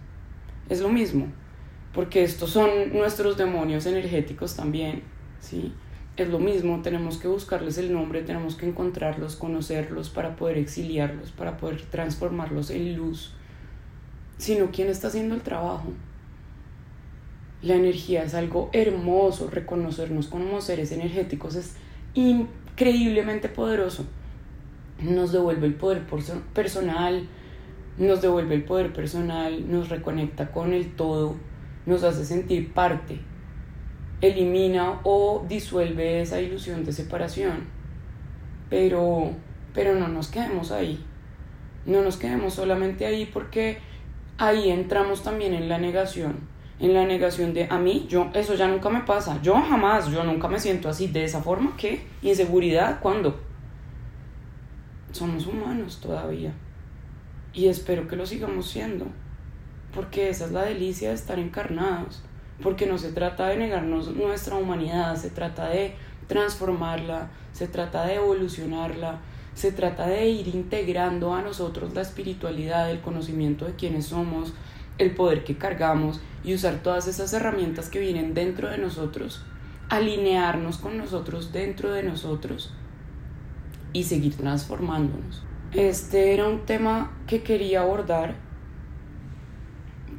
Es 0.68 0.80
lo 0.80 0.90
mismo, 0.90 1.26
porque 1.92 2.22
estos 2.22 2.50
son 2.50 2.92
nuestros 2.92 3.36
demonios 3.36 3.86
energéticos 3.86 4.54
también, 4.54 5.02
¿sí? 5.40 5.72
Es 6.18 6.28
lo 6.28 6.40
mismo, 6.40 6.82
tenemos 6.82 7.18
que 7.18 7.28
buscarles 7.28 7.78
el 7.78 7.92
nombre, 7.92 8.22
tenemos 8.22 8.56
que 8.56 8.66
encontrarlos, 8.66 9.36
conocerlos 9.36 10.10
para 10.10 10.34
poder 10.34 10.58
exiliarlos, 10.58 11.30
para 11.30 11.56
poder 11.56 11.82
transformarlos 11.82 12.70
en 12.70 12.96
luz. 12.96 13.32
Sino, 14.36 14.70
¿quién 14.72 14.88
está 14.88 15.08
haciendo 15.08 15.36
el 15.36 15.42
trabajo? 15.42 15.92
La 17.62 17.74
energía 17.74 18.24
es 18.24 18.34
algo 18.34 18.68
hermoso, 18.72 19.48
reconocernos 19.48 20.26
como 20.26 20.60
seres 20.60 20.92
energéticos 20.92 21.54
es 21.54 21.76
increíblemente 22.14 23.48
poderoso. 23.48 24.04
Nos 25.00 25.30
devuelve 25.30 25.68
el 25.68 25.74
poder 25.74 26.04
personal, 26.52 27.28
nos 27.96 28.22
devuelve 28.22 28.56
el 28.56 28.64
poder 28.64 28.92
personal, 28.92 29.70
nos 29.70 29.88
reconecta 29.88 30.50
con 30.50 30.72
el 30.72 30.96
todo, 30.96 31.36
nos 31.86 32.02
hace 32.02 32.24
sentir 32.24 32.72
parte 32.72 33.20
elimina 34.20 35.00
o 35.04 35.44
disuelve 35.48 36.20
esa 36.22 36.40
ilusión 36.40 36.84
de 36.84 36.92
separación. 36.92 37.66
Pero, 38.70 39.30
pero 39.74 39.94
no 39.94 40.08
nos 40.08 40.28
quedemos 40.28 40.72
ahí. 40.72 41.04
No 41.86 42.02
nos 42.02 42.16
quedemos 42.16 42.54
solamente 42.54 43.06
ahí 43.06 43.26
porque 43.26 43.78
ahí 44.36 44.70
entramos 44.70 45.22
también 45.22 45.54
en 45.54 45.68
la 45.68 45.78
negación. 45.78 46.36
En 46.80 46.94
la 46.94 47.04
negación 47.06 47.54
de 47.54 47.66
a 47.70 47.78
mí, 47.78 48.06
yo, 48.08 48.30
eso 48.34 48.54
ya 48.54 48.68
nunca 48.68 48.88
me 48.88 49.00
pasa. 49.00 49.40
Yo 49.42 49.54
jamás, 49.54 50.10
yo 50.10 50.22
nunca 50.22 50.46
me 50.48 50.60
siento 50.60 50.88
así 50.88 51.08
de 51.08 51.24
esa 51.24 51.42
forma. 51.42 51.74
¿Qué? 51.76 52.06
¿Inseguridad? 52.22 53.00
¿Cuándo? 53.00 53.40
Somos 55.10 55.46
humanos 55.46 56.00
todavía. 56.00 56.52
Y 57.52 57.66
espero 57.66 58.06
que 58.06 58.16
lo 58.16 58.26
sigamos 58.26 58.68
siendo. 58.68 59.06
Porque 59.92 60.28
esa 60.28 60.44
es 60.44 60.52
la 60.52 60.62
delicia 60.62 61.08
de 61.08 61.14
estar 61.14 61.38
encarnados 61.38 62.22
porque 62.62 62.86
no 62.86 62.98
se 62.98 63.12
trata 63.12 63.46
de 63.48 63.56
negarnos 63.56 64.14
nuestra 64.14 64.56
humanidad, 64.56 65.16
se 65.16 65.30
trata 65.30 65.68
de 65.68 65.94
transformarla, 66.26 67.30
se 67.52 67.68
trata 67.68 68.04
de 68.04 68.16
evolucionarla, 68.16 69.20
se 69.54 69.72
trata 69.72 70.06
de 70.06 70.28
ir 70.28 70.48
integrando 70.48 71.34
a 71.34 71.42
nosotros 71.42 71.94
la 71.94 72.02
espiritualidad, 72.02 72.90
el 72.90 73.00
conocimiento 73.00 73.64
de 73.64 73.74
quiénes 73.74 74.06
somos, 74.06 74.52
el 74.98 75.14
poder 75.14 75.44
que 75.44 75.56
cargamos 75.56 76.20
y 76.44 76.54
usar 76.54 76.82
todas 76.82 77.08
esas 77.08 77.32
herramientas 77.32 77.88
que 77.88 78.00
vienen 78.00 78.34
dentro 78.34 78.68
de 78.68 78.78
nosotros, 78.78 79.44
alinearnos 79.88 80.78
con 80.78 80.98
nosotros 80.98 81.52
dentro 81.52 81.92
de 81.92 82.02
nosotros 82.02 82.72
y 83.92 84.04
seguir 84.04 84.36
transformándonos. 84.36 85.42
Este 85.72 86.34
era 86.34 86.46
un 86.46 86.60
tema 86.66 87.12
que 87.26 87.42
quería 87.42 87.82
abordar 87.82 88.36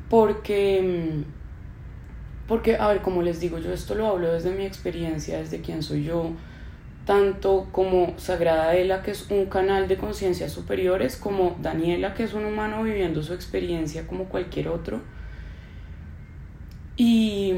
porque 0.09 1.23
mm, 1.25 1.38
porque, 2.49 2.77
a 2.77 2.87
ver, 2.87 3.03
como 3.03 3.21
les 3.21 3.39
digo, 3.39 3.59
yo 3.59 3.71
esto 3.71 3.93
lo 3.93 4.07
hablo 4.07 4.33
desde 4.33 4.49
mi 4.49 4.65
experiencia, 4.65 5.37
desde 5.37 5.61
quién 5.61 5.83
soy 5.83 6.03
yo, 6.03 6.31
tanto 7.05 7.69
como 7.71 8.15
Sagrada 8.17 8.75
Ela, 8.75 9.03
que 9.03 9.11
es 9.11 9.29
un 9.29 9.45
canal 9.45 9.87
de 9.87 9.97
conciencias 9.97 10.51
superiores, 10.51 11.15
como 11.15 11.55
Daniela, 11.61 12.15
que 12.15 12.23
es 12.23 12.33
un 12.33 12.45
humano 12.45 12.81
viviendo 12.81 13.21
su 13.21 13.35
experiencia 13.35 14.07
como 14.07 14.25
cualquier 14.25 14.67
otro. 14.69 14.99
Y, 16.97 17.53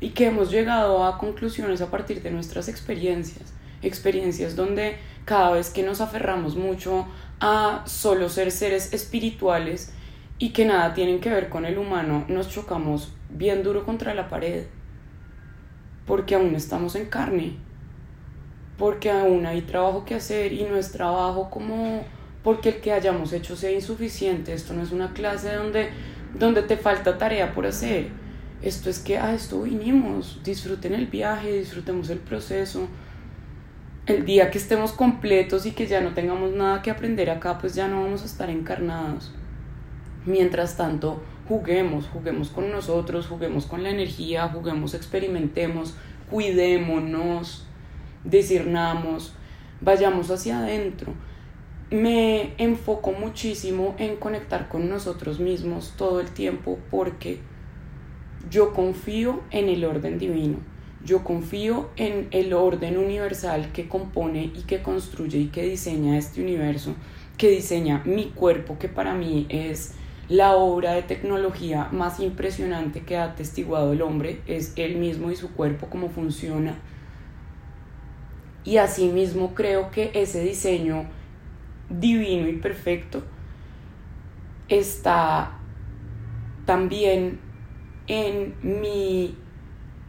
y 0.00 0.10
que 0.10 0.26
hemos 0.28 0.50
llegado 0.50 1.04
a 1.04 1.18
conclusiones 1.18 1.82
a 1.82 1.90
partir 1.90 2.22
de 2.22 2.30
nuestras 2.30 2.68
experiencias. 2.68 3.52
Experiencias 3.82 4.56
donde 4.56 4.96
cada 5.26 5.50
vez 5.50 5.68
que 5.68 5.82
nos 5.82 6.00
aferramos 6.00 6.56
mucho 6.56 7.06
a 7.40 7.84
solo 7.86 8.30
ser 8.30 8.50
seres 8.50 8.94
espirituales 8.94 9.92
y 10.38 10.50
que 10.50 10.64
nada 10.64 10.94
tienen 10.94 11.20
que 11.20 11.30
ver 11.30 11.48
con 11.48 11.64
el 11.64 11.78
humano, 11.78 12.24
nos 12.28 12.48
chocamos 12.48 13.12
bien 13.30 13.62
duro 13.62 13.84
contra 13.84 14.14
la 14.14 14.28
pared, 14.28 14.64
porque 16.06 16.34
aún 16.34 16.54
estamos 16.54 16.96
en 16.96 17.06
carne, 17.06 17.56
porque 18.76 19.10
aún 19.10 19.46
hay 19.46 19.62
trabajo 19.62 20.04
que 20.04 20.16
hacer 20.16 20.52
y 20.52 20.64
no 20.64 20.76
es 20.76 20.92
trabajo 20.92 21.50
como 21.50 22.04
porque 22.42 22.68
el 22.68 22.80
que 22.80 22.92
hayamos 22.92 23.32
hecho 23.32 23.56
sea 23.56 23.70
insuficiente, 23.70 24.52
esto 24.52 24.74
no 24.74 24.82
es 24.82 24.92
una 24.92 25.14
clase 25.14 25.54
donde, 25.54 25.88
donde 26.38 26.62
te 26.62 26.76
falta 26.76 27.16
tarea 27.16 27.54
por 27.54 27.66
hacer, 27.66 28.08
esto 28.60 28.90
es 28.90 28.98
que 28.98 29.16
a 29.16 29.34
esto 29.34 29.62
vinimos, 29.62 30.40
disfruten 30.44 30.94
el 30.94 31.06
viaje, 31.06 31.58
disfrutemos 31.58 32.10
el 32.10 32.18
proceso, 32.18 32.88
el 34.06 34.26
día 34.26 34.50
que 34.50 34.58
estemos 34.58 34.92
completos 34.92 35.64
y 35.64 35.70
que 35.70 35.86
ya 35.86 36.02
no 36.02 36.12
tengamos 36.12 36.52
nada 36.52 36.82
que 36.82 36.90
aprender 36.90 37.30
acá, 37.30 37.56
pues 37.58 37.74
ya 37.74 37.88
no 37.88 38.02
vamos 38.02 38.22
a 38.22 38.26
estar 38.26 38.50
encarnados. 38.50 39.32
Mientras 40.26 40.76
tanto, 40.76 41.20
juguemos, 41.48 42.06
juguemos 42.06 42.48
con 42.48 42.70
nosotros, 42.70 43.26
juguemos 43.26 43.66
con 43.66 43.82
la 43.82 43.90
energía, 43.90 44.48
juguemos, 44.48 44.94
experimentemos, 44.94 45.94
cuidémonos, 46.30 47.66
discernamos, 48.24 49.34
vayamos 49.80 50.30
hacia 50.30 50.60
adentro. 50.60 51.12
Me 51.90 52.54
enfoco 52.56 53.12
muchísimo 53.12 53.94
en 53.98 54.16
conectar 54.16 54.68
con 54.68 54.88
nosotros 54.88 55.38
mismos 55.40 55.92
todo 55.96 56.20
el 56.20 56.30
tiempo 56.30 56.78
porque 56.90 57.40
yo 58.50 58.72
confío 58.72 59.42
en 59.50 59.68
el 59.68 59.84
orden 59.84 60.18
divino. 60.18 60.58
Yo 61.04 61.22
confío 61.22 61.90
en 61.96 62.28
el 62.30 62.54
orden 62.54 62.96
universal 62.96 63.72
que 63.72 63.88
compone 63.88 64.44
y 64.54 64.62
que 64.62 64.80
construye 64.80 65.38
y 65.38 65.46
que 65.48 65.62
diseña 65.62 66.16
este 66.16 66.40
universo, 66.40 66.94
que 67.36 67.50
diseña 67.50 68.02
mi 68.06 68.30
cuerpo, 68.30 68.78
que 68.78 68.88
para 68.88 69.12
mí 69.14 69.44
es 69.50 69.94
la 70.28 70.54
obra 70.56 70.92
de 70.92 71.02
tecnología 71.02 71.88
más 71.92 72.20
impresionante 72.20 73.02
que 73.02 73.16
ha 73.16 73.24
atestiguado 73.24 73.92
el 73.92 74.02
hombre 74.02 74.40
es 74.46 74.72
él 74.76 74.96
mismo 74.96 75.30
y 75.30 75.36
su 75.36 75.52
cuerpo, 75.52 75.88
cómo 75.90 76.08
funciona. 76.08 76.76
Y 78.64 78.78
asimismo 78.78 79.54
creo 79.54 79.90
que 79.90 80.10
ese 80.14 80.42
diseño 80.42 81.04
divino 81.90 82.48
y 82.48 82.54
perfecto 82.54 83.22
está 84.68 85.58
también 86.64 87.38
en 88.06 88.54
mi 88.62 89.36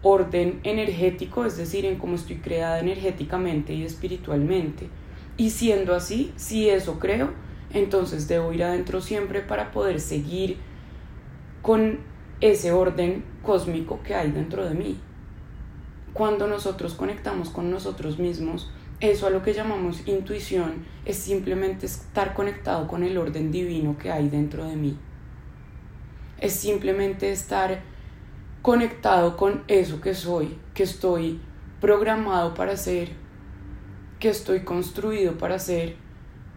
orden 0.01 0.59
energético, 0.63 1.45
es 1.45 1.57
decir, 1.57 1.85
en 1.85 1.97
cómo 1.97 2.15
estoy 2.15 2.37
creada 2.37 2.79
energéticamente 2.79 3.73
y 3.73 3.83
espiritualmente. 3.83 4.87
Y 5.35 5.49
siendo 5.49 5.93
así, 5.93 6.31
si 6.37 6.69
eso 6.69 6.99
creo, 6.99 7.31
entonces 7.75 8.29
debo 8.29 8.53
ir 8.53 8.63
adentro 8.63 9.01
siempre 9.01 9.41
para 9.41 9.71
poder 9.71 9.99
seguir 9.99 10.57
con 11.61 11.99
ese 12.39 12.71
orden 12.71 13.23
cósmico 13.43 13.99
que 14.01 14.15
hay 14.15 14.31
dentro 14.31 14.65
de 14.65 14.73
mí. 14.73 14.97
Cuando 16.13 16.47
nosotros 16.47 16.93
conectamos 16.93 17.49
con 17.49 17.69
nosotros 17.69 18.17
mismos, 18.17 18.71
eso 19.01 19.27
a 19.27 19.29
lo 19.29 19.43
que 19.43 19.53
llamamos 19.53 20.07
intuición 20.07 20.85
es 21.03 21.17
simplemente 21.17 21.85
estar 21.85 22.33
conectado 22.33 22.87
con 22.87 23.03
el 23.03 23.17
orden 23.17 23.51
divino 23.51 23.97
que 23.97 24.09
hay 24.09 24.29
dentro 24.29 24.63
de 24.63 24.77
mí. 24.77 24.97
Es 26.39 26.53
simplemente 26.53 27.29
estar 27.29 27.81
conectado 28.61 29.35
con 29.35 29.65
eso 29.67 29.99
que 29.99 30.13
soy, 30.15 30.57
que 30.73 30.83
estoy 30.83 31.41
programado 31.81 32.53
para 32.53 32.77
ser, 32.77 33.09
que 34.19 34.29
estoy 34.29 34.61
construido 34.61 35.37
para 35.37 35.59
ser, 35.59 36.04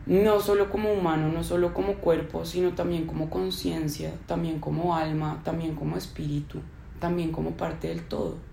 no 0.09 0.41
solo 0.41 0.71
como 0.71 0.93
humano, 0.93 1.29
no 1.29 1.45
solo 1.45 1.73
como 1.73 1.95
cuerpo, 1.95 2.45
sino 2.45 2.73
también 2.73 3.07
como 3.07 3.31
conciencia, 3.31 4.13
también 4.27 4.59
como 4.59 4.97
alma, 4.97 5.41
también 5.45 5.77
como 5.77 5.97
espíritu, 5.97 6.59
también 6.99 7.31
como 7.31 7.53
parte 7.53 7.89
del 7.89 8.03
todo 8.03 8.49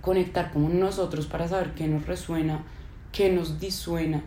conectar 0.00 0.52
con 0.52 0.80
nosotros 0.80 1.26
para 1.26 1.48
saber 1.48 1.74
qué 1.74 1.86
nos 1.86 2.06
resuena, 2.06 2.64
qué 3.12 3.30
nos 3.30 3.60
disuena. 3.60 4.22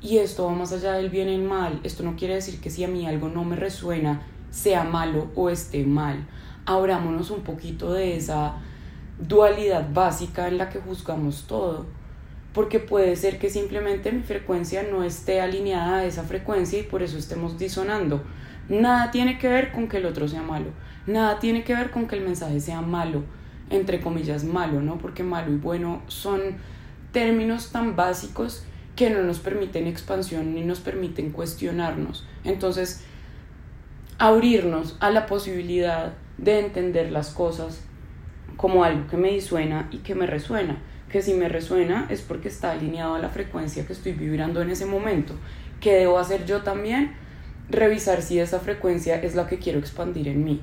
Y 0.00 0.18
esto 0.18 0.44
va 0.46 0.52
más 0.52 0.72
allá 0.72 0.92
del 0.92 1.10
bien 1.10 1.28
y 1.28 1.34
el 1.34 1.42
mal. 1.42 1.80
Esto 1.82 2.02
no 2.02 2.16
quiere 2.16 2.34
decir 2.34 2.60
que 2.60 2.70
si 2.70 2.84
a 2.84 2.88
mí 2.88 3.06
algo 3.06 3.28
no 3.28 3.44
me 3.44 3.56
resuena, 3.56 4.22
sea 4.50 4.84
malo 4.84 5.30
o 5.34 5.48
esté 5.48 5.84
mal. 5.84 6.26
Abrámonos 6.66 7.30
un 7.30 7.40
poquito 7.40 7.92
de 7.92 8.16
esa 8.16 8.56
dualidad 9.18 9.88
básica 9.92 10.48
en 10.48 10.58
la 10.58 10.68
que 10.68 10.78
juzgamos 10.78 11.46
todo. 11.46 11.86
Porque 12.54 12.80
puede 12.80 13.16
ser 13.16 13.38
que 13.38 13.50
simplemente 13.50 14.10
mi 14.12 14.22
frecuencia 14.22 14.82
no 14.90 15.04
esté 15.04 15.42
alineada 15.42 15.98
a 15.98 16.04
esa 16.06 16.22
frecuencia 16.22 16.78
y 16.78 16.84
por 16.84 17.02
eso 17.02 17.18
estemos 17.18 17.58
disonando. 17.58 18.24
Nada 18.70 19.10
tiene 19.10 19.38
que 19.38 19.48
ver 19.48 19.72
con 19.72 19.88
que 19.88 19.98
el 19.98 20.06
otro 20.06 20.28
sea 20.28 20.40
malo. 20.40 20.70
Nada 21.06 21.38
tiene 21.38 21.64
que 21.64 21.74
ver 21.74 21.90
con 21.90 22.06
que 22.06 22.16
el 22.16 22.22
mensaje 22.22 22.60
sea 22.60 22.80
malo 22.80 23.24
entre 23.70 24.00
comillas, 24.00 24.44
malo, 24.44 24.80
¿no? 24.80 24.98
Porque 24.98 25.22
malo 25.22 25.52
y 25.52 25.56
bueno 25.56 26.02
son 26.06 26.40
términos 27.12 27.70
tan 27.70 27.96
básicos 27.96 28.64
que 28.96 29.10
no 29.10 29.22
nos 29.22 29.38
permiten 29.40 29.86
expansión 29.86 30.54
ni 30.54 30.62
nos 30.62 30.80
permiten 30.80 31.30
cuestionarnos. 31.30 32.26
Entonces, 32.44 33.04
abrirnos 34.18 34.96
a 35.00 35.10
la 35.10 35.26
posibilidad 35.26 36.14
de 36.38 36.60
entender 36.60 37.10
las 37.10 37.30
cosas 37.30 37.82
como 38.56 38.84
algo 38.84 39.06
que 39.08 39.16
me 39.16 39.32
disuena 39.32 39.88
y 39.90 39.98
que 39.98 40.14
me 40.14 40.26
resuena. 40.26 40.78
Que 41.14 41.22
si 41.22 41.32
me 41.34 41.48
resuena 41.48 42.08
es 42.10 42.22
porque 42.22 42.48
está 42.48 42.72
alineado 42.72 43.14
a 43.14 43.20
la 43.20 43.28
frecuencia 43.28 43.86
que 43.86 43.92
estoy 43.92 44.14
vibrando 44.14 44.60
en 44.62 44.70
ese 44.70 44.84
momento. 44.84 45.34
¿Qué 45.80 45.92
debo 45.92 46.18
hacer 46.18 46.44
yo 46.44 46.62
también? 46.62 47.14
Revisar 47.70 48.20
si 48.20 48.40
esa 48.40 48.58
frecuencia 48.58 49.22
es 49.22 49.36
la 49.36 49.46
que 49.46 49.60
quiero 49.60 49.78
expandir 49.78 50.26
en 50.26 50.42
mí 50.42 50.60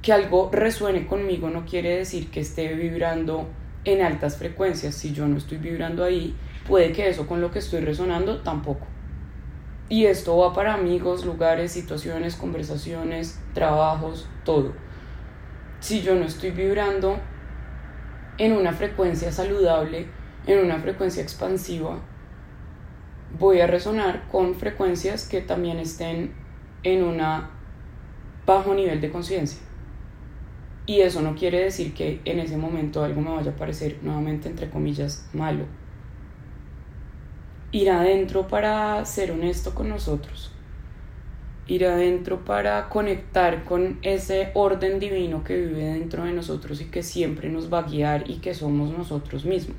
que 0.00 0.14
algo 0.14 0.48
resuene 0.50 1.06
conmigo 1.06 1.50
no 1.50 1.66
quiere 1.66 1.98
decir 1.98 2.30
que 2.30 2.40
esté 2.40 2.72
vibrando 2.74 3.48
en 3.84 4.00
altas 4.00 4.38
frecuencias. 4.38 4.94
Si 4.94 5.12
yo 5.12 5.26
no 5.26 5.36
estoy 5.36 5.58
vibrando 5.58 6.04
ahí, 6.04 6.34
puede 6.66 6.92
que 6.92 7.08
eso 7.08 7.26
con 7.26 7.42
lo 7.42 7.50
que 7.50 7.58
estoy 7.58 7.80
resonando 7.80 8.38
tampoco. 8.38 8.86
Y 9.90 10.06
esto 10.06 10.38
va 10.38 10.54
para 10.54 10.72
amigos, 10.72 11.26
lugares, 11.26 11.72
situaciones, 11.72 12.36
conversaciones, 12.36 13.38
trabajos, 13.52 14.26
todo. 14.42 14.72
Si 15.80 16.00
yo 16.00 16.14
no 16.14 16.24
estoy 16.24 16.52
vibrando 16.52 17.18
en 18.38 18.52
una 18.52 18.72
frecuencia 18.72 19.32
saludable, 19.32 20.06
en 20.46 20.64
una 20.64 20.78
frecuencia 20.78 21.22
expansiva, 21.22 21.98
voy 23.38 23.60
a 23.60 23.66
resonar 23.66 24.28
con 24.28 24.54
frecuencias 24.54 25.28
que 25.28 25.40
también 25.40 25.78
estén 25.78 26.32
en 26.82 27.02
un 27.02 27.20
bajo 28.46 28.74
nivel 28.74 29.00
de 29.00 29.10
conciencia. 29.10 29.60
Y 30.86 31.00
eso 31.00 31.20
no 31.20 31.34
quiere 31.34 31.64
decir 31.64 31.94
que 31.94 32.20
en 32.24 32.38
ese 32.38 32.56
momento 32.56 33.02
algo 33.02 33.20
me 33.20 33.30
vaya 33.30 33.50
a 33.50 33.56
parecer 33.56 33.98
nuevamente, 34.02 34.48
entre 34.48 34.70
comillas, 34.70 35.28
malo. 35.32 35.64
Ir 37.72 37.90
adentro 37.90 38.46
para 38.46 39.04
ser 39.04 39.32
honesto 39.32 39.74
con 39.74 39.88
nosotros. 39.88 40.55
Ir 41.68 41.84
adentro 41.84 42.44
para 42.44 42.88
conectar 42.88 43.64
con 43.64 43.98
ese 44.02 44.52
orden 44.54 45.00
divino 45.00 45.42
que 45.42 45.56
vive 45.56 45.84
dentro 45.84 46.24
de 46.24 46.32
nosotros 46.32 46.80
y 46.80 46.86
que 46.86 47.02
siempre 47.02 47.48
nos 47.48 47.72
va 47.72 47.80
a 47.80 47.82
guiar 47.82 48.30
y 48.30 48.36
que 48.36 48.54
somos 48.54 48.96
nosotros 48.96 49.44
mismos. 49.44 49.76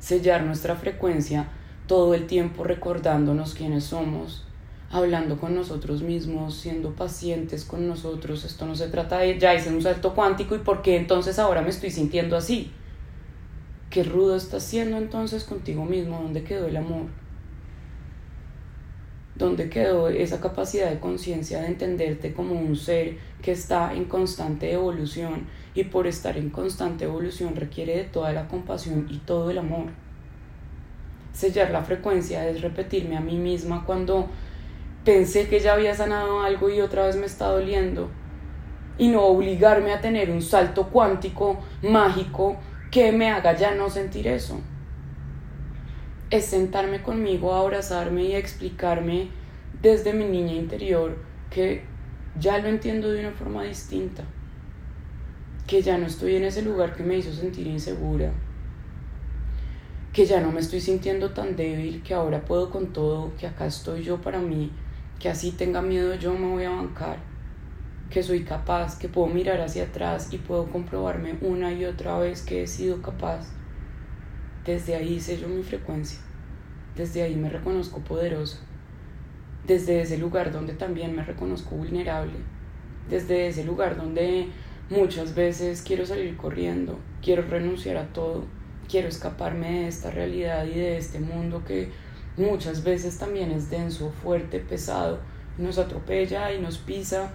Sellar 0.00 0.42
nuestra 0.42 0.74
frecuencia 0.74 1.48
todo 1.86 2.14
el 2.14 2.26
tiempo 2.26 2.64
recordándonos 2.64 3.54
quiénes 3.54 3.84
somos, 3.84 4.44
hablando 4.90 5.38
con 5.38 5.54
nosotros 5.54 6.02
mismos, 6.02 6.54
siendo 6.54 6.94
pacientes 6.94 7.64
con 7.64 7.86
nosotros. 7.86 8.44
Esto 8.44 8.66
no 8.66 8.74
se 8.74 8.88
trata 8.88 9.18
de 9.18 9.38
ya 9.38 9.54
hice 9.54 9.70
un 9.70 9.82
salto 9.82 10.14
cuántico 10.14 10.54
y 10.54 10.58
por 10.58 10.82
qué 10.82 10.96
entonces 10.96 11.38
ahora 11.38 11.62
me 11.62 11.70
estoy 11.70 11.90
sintiendo 11.90 12.36
así. 12.36 12.72
Qué 13.90 14.04
rudo 14.04 14.36
estás 14.36 14.62
siendo 14.62 14.96
entonces 14.98 15.44
contigo 15.44 15.84
mismo, 15.84 16.20
¿dónde 16.22 16.44
quedó 16.44 16.66
el 16.66 16.76
amor? 16.76 17.06
¿Dónde 19.40 19.70
quedó 19.70 20.10
esa 20.10 20.38
capacidad 20.38 20.90
de 20.90 21.00
conciencia 21.00 21.62
de 21.62 21.68
entenderte 21.68 22.34
como 22.34 22.60
un 22.60 22.76
ser 22.76 23.16
que 23.40 23.52
está 23.52 23.94
en 23.94 24.04
constante 24.04 24.70
evolución 24.70 25.46
y 25.74 25.84
por 25.84 26.06
estar 26.06 26.36
en 26.36 26.50
constante 26.50 27.06
evolución 27.06 27.56
requiere 27.56 27.96
de 27.96 28.04
toda 28.04 28.34
la 28.34 28.48
compasión 28.48 29.06
y 29.08 29.16
todo 29.16 29.50
el 29.50 29.56
amor? 29.56 29.86
Sellar 31.32 31.70
la 31.70 31.82
frecuencia 31.82 32.46
es 32.50 32.60
repetirme 32.60 33.16
a 33.16 33.22
mí 33.22 33.38
misma 33.38 33.86
cuando 33.86 34.28
pensé 35.06 35.48
que 35.48 35.60
ya 35.60 35.72
había 35.72 35.94
sanado 35.94 36.42
algo 36.42 36.68
y 36.68 36.82
otra 36.82 37.06
vez 37.06 37.16
me 37.16 37.24
está 37.24 37.46
doliendo. 37.46 38.10
Y 38.98 39.08
no 39.08 39.22
obligarme 39.22 39.94
a 39.94 40.02
tener 40.02 40.30
un 40.30 40.42
salto 40.42 40.88
cuántico 40.90 41.58
mágico 41.80 42.58
que 42.90 43.10
me 43.10 43.30
haga 43.30 43.56
ya 43.56 43.74
no 43.74 43.88
sentir 43.88 44.28
eso. 44.28 44.60
Es 46.30 46.46
sentarme 46.46 47.02
conmigo, 47.02 47.54
a 47.54 47.60
abrazarme 47.60 48.24
y 48.24 48.34
explicarme 48.34 49.28
desde 49.82 50.12
mi 50.12 50.24
niña 50.24 50.54
interior 50.54 51.18
que 51.50 51.82
ya 52.38 52.58
lo 52.58 52.68
entiendo 52.68 53.10
de 53.10 53.20
una 53.20 53.32
forma 53.32 53.64
distinta. 53.64 54.24
Que 55.66 55.82
ya 55.82 55.98
no 55.98 56.06
estoy 56.06 56.36
en 56.36 56.44
ese 56.44 56.62
lugar 56.62 56.94
que 56.94 57.02
me 57.02 57.18
hizo 57.18 57.32
sentir 57.32 57.66
insegura. 57.66 58.32
Que 60.12 60.24
ya 60.26 60.40
no 60.40 60.52
me 60.52 60.60
estoy 60.60 60.80
sintiendo 60.80 61.30
tan 61.30 61.56
débil, 61.56 62.02
que 62.02 62.14
ahora 62.14 62.44
puedo 62.44 62.70
con 62.70 62.92
todo, 62.92 63.32
que 63.36 63.46
acá 63.46 63.66
estoy 63.66 64.02
yo 64.02 64.20
para 64.20 64.38
mí 64.38 64.70
que 65.20 65.28
así 65.28 65.52
tenga 65.52 65.82
miedo 65.82 66.14
yo 66.14 66.32
me 66.32 66.48
voy 66.48 66.64
a 66.64 66.70
bancar, 66.70 67.18
que 68.08 68.22
soy 68.22 68.42
capaz, 68.42 68.98
que 68.98 69.08
puedo 69.08 69.28
mirar 69.28 69.60
hacia 69.60 69.84
atrás 69.84 70.32
y 70.32 70.38
puedo 70.38 70.66
comprobarme 70.70 71.36
una 71.42 71.72
y 71.72 71.84
otra 71.84 72.18
vez 72.18 72.40
que 72.40 72.62
he 72.62 72.66
sido 72.66 73.02
capaz. 73.02 73.46
Desde 74.64 74.94
ahí 74.94 75.20
sello 75.20 75.48
mi 75.48 75.62
frecuencia, 75.62 76.20
desde 76.96 77.22
ahí 77.22 77.34
me 77.34 77.48
reconozco 77.48 78.00
poderosa, 78.00 78.58
desde 79.66 80.02
ese 80.02 80.18
lugar 80.18 80.52
donde 80.52 80.74
también 80.74 81.16
me 81.16 81.24
reconozco 81.24 81.76
vulnerable, 81.76 82.38
desde 83.08 83.48
ese 83.48 83.64
lugar 83.64 83.96
donde 83.96 84.48
muchas 84.90 85.34
veces 85.34 85.82
quiero 85.82 86.04
salir 86.04 86.36
corriendo, 86.36 86.98
quiero 87.22 87.42
renunciar 87.42 87.96
a 87.96 88.12
todo, 88.12 88.44
quiero 88.88 89.08
escaparme 89.08 89.82
de 89.82 89.88
esta 89.88 90.10
realidad 90.10 90.66
y 90.66 90.74
de 90.74 90.98
este 90.98 91.20
mundo 91.20 91.64
que 91.64 91.88
muchas 92.36 92.84
veces 92.84 93.18
también 93.18 93.50
es 93.52 93.70
denso, 93.70 94.10
fuerte, 94.10 94.58
pesado, 94.58 95.20
nos 95.58 95.78
atropella 95.78 96.52
y 96.52 96.60
nos 96.60 96.78
pisa. 96.78 97.30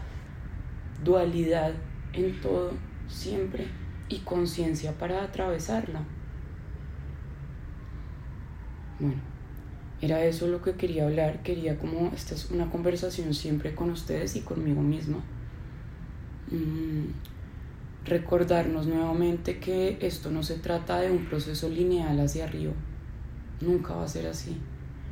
Dualidad 1.04 1.74
en 2.14 2.40
todo, 2.42 2.72
siempre, 3.08 3.68
y 4.10 4.20
conciencia 4.20 4.94
para 4.94 5.24
atravesarla. 5.24 6.02
Bueno, 9.00 9.22
era 10.02 10.24
eso 10.26 10.48
lo 10.48 10.62
que 10.62 10.74
quería 10.74 11.06
hablar, 11.06 11.44
quería 11.44 11.78
como 11.78 12.12
esta 12.14 12.36
es 12.36 12.52
una 12.52 12.70
conversación 12.70 13.34
siempre 13.34 13.76
con 13.76 13.90
ustedes 13.90 14.36
y 14.36 14.42
conmigo 14.42 14.82
misma. 14.82 15.18
Mm, 16.52 17.12
recordarnos 18.06 18.88
nuevamente 18.88 19.60
que 19.60 19.98
esto 20.02 20.30
no 20.32 20.44
se 20.44 20.56
trata 20.56 21.00
de 21.00 21.12
un 21.12 21.26
proceso 21.26 21.70
lineal 21.70 22.20
hacia 22.20 22.46
arriba, 22.46 22.74
nunca 23.62 23.96
va 23.96 24.04
a 24.04 24.08
ser 24.08 24.28
así 24.28 24.56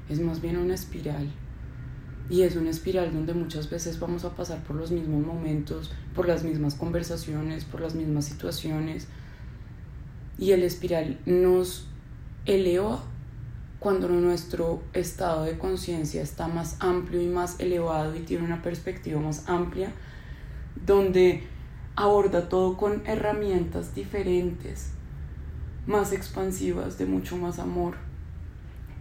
es 0.09 0.19
más 0.19 0.41
bien 0.41 0.57
una 0.57 0.73
espiral. 0.73 1.31
Y 2.29 2.43
es 2.43 2.55
una 2.55 2.69
espiral 2.69 3.13
donde 3.13 3.33
muchas 3.33 3.69
veces 3.69 3.99
vamos 3.99 4.23
a 4.23 4.35
pasar 4.35 4.63
por 4.63 4.75
los 4.75 4.91
mismos 4.91 5.25
momentos, 5.25 5.91
por 6.15 6.27
las 6.27 6.43
mismas 6.43 6.75
conversaciones, 6.75 7.65
por 7.65 7.81
las 7.81 7.95
mismas 7.95 8.25
situaciones. 8.25 9.07
Y 10.37 10.51
el 10.51 10.63
espiral 10.63 11.19
nos 11.25 11.87
eleva 12.45 13.03
cuando 13.83 14.07
nuestro 14.07 14.81
estado 14.93 15.43
de 15.43 15.57
conciencia 15.57 16.21
está 16.21 16.47
más 16.47 16.77
amplio 16.79 17.21
y 17.21 17.27
más 17.27 17.59
elevado 17.59 18.15
y 18.15 18.21
tiene 18.21 18.45
una 18.45 18.61
perspectiva 18.61 19.19
más 19.19 19.49
amplia, 19.49 19.91
donde 20.85 21.43
aborda 21.97 22.47
todo 22.47 22.77
con 22.77 23.05
herramientas 23.05 23.93
diferentes, 23.93 24.91
más 25.85 26.13
expansivas, 26.13 26.97
de 26.97 27.05
mucho 27.05 27.35
más 27.35 27.59
amor 27.59 27.95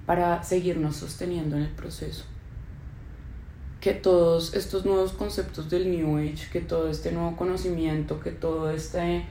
para 0.04 0.42
seguirnos 0.42 0.96
sosteniendo 0.96 1.56
en 1.56 1.62
el 1.62 1.70
proceso. 1.70 2.24
que 3.80 3.94
todos 3.94 4.54
estos 4.54 4.84
nuevos 4.84 5.12
conceptos 5.12 5.68
del 5.68 5.90
New 5.90 6.16
Age, 6.16 6.48
que 6.52 6.60
todo 6.60 6.88
este 6.88 7.10
nuevo 7.10 7.36
conocimiento, 7.36 8.20
que 8.20 8.30
todo 8.30 8.70
este, 8.70 9.24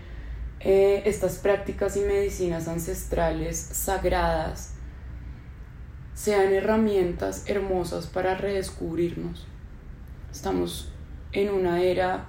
eh, 0.60 1.04
estas 1.06 1.38
prácticas 1.38 1.96
y 1.96 2.02
medicinas 2.02 2.68
ancestrales 2.68 3.58
sagradas 3.58 4.74
sean 6.22 6.54
herramientas 6.54 7.46
hermosas 7.48 8.06
para 8.06 8.36
redescubrirnos. 8.36 9.48
Estamos 10.32 10.92
en 11.32 11.50
una 11.50 11.82
era 11.82 12.26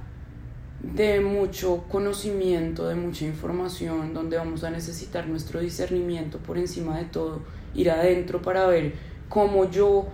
de 0.80 1.20
mucho 1.20 1.84
conocimiento, 1.90 2.88
de 2.88 2.94
mucha 2.94 3.26
información, 3.26 4.14
donde 4.14 4.38
vamos 4.38 4.64
a 4.64 4.70
necesitar 4.70 5.26
nuestro 5.26 5.60
discernimiento 5.60 6.38
por 6.38 6.56
encima 6.56 6.96
de 6.96 7.04
todo, 7.04 7.42
ir 7.74 7.90
adentro 7.90 8.40
para 8.40 8.66
ver 8.66 8.94
cómo 9.28 9.70
yo 9.70 10.06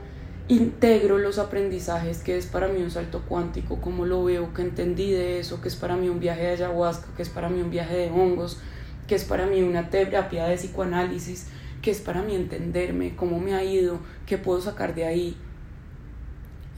integro 0.49 1.17
los 1.17 1.39
aprendizajes, 1.39 2.19
que 2.19 2.37
es 2.37 2.47
para 2.47 2.67
mí 2.67 2.83
un 2.83 2.91
salto 2.91 3.23
cuántico, 3.29 3.81
cómo 3.81 4.07
lo 4.07 4.25
veo, 4.25 4.53
que 4.55 4.63
entendí 4.63 5.13
de 5.13 5.39
eso, 5.39 5.61
que 5.61 5.69
es 5.69 5.77
para 5.77 5.97
mí 5.97 6.09
un 6.09 6.19
viaje 6.19 6.43
de 6.43 6.49
ayahuasca, 6.49 7.15
que 7.17 7.23
es 7.23 7.29
para 7.29 7.49
mí 7.49 7.63
un 7.63 7.71
viaje 7.71 7.95
de 7.95 8.11
hongos, 8.11 8.59
que 9.07 9.15
es 9.15 9.23
para 9.23 9.47
mí 9.47 9.63
una 9.63 9.89
terapia 9.89 10.49
de 10.49 10.57
psicoanálisis, 10.57 11.47
que 11.89 11.93
es 11.93 12.03
para 12.03 12.21
mí 12.21 12.35
entenderme, 12.35 13.17
cómo 13.17 13.41
me 13.41 13.55
ha 13.55 13.65
ido, 13.65 13.99
qué 14.27 14.37
puedo 14.37 14.61
sacar 14.61 14.95
de 14.95 15.07
ahí. 15.07 15.35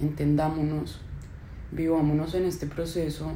Entendámonos, 0.01 1.01
vivámonos 1.73 2.33
en 2.37 2.45
este 2.45 2.69
proceso 2.69 3.33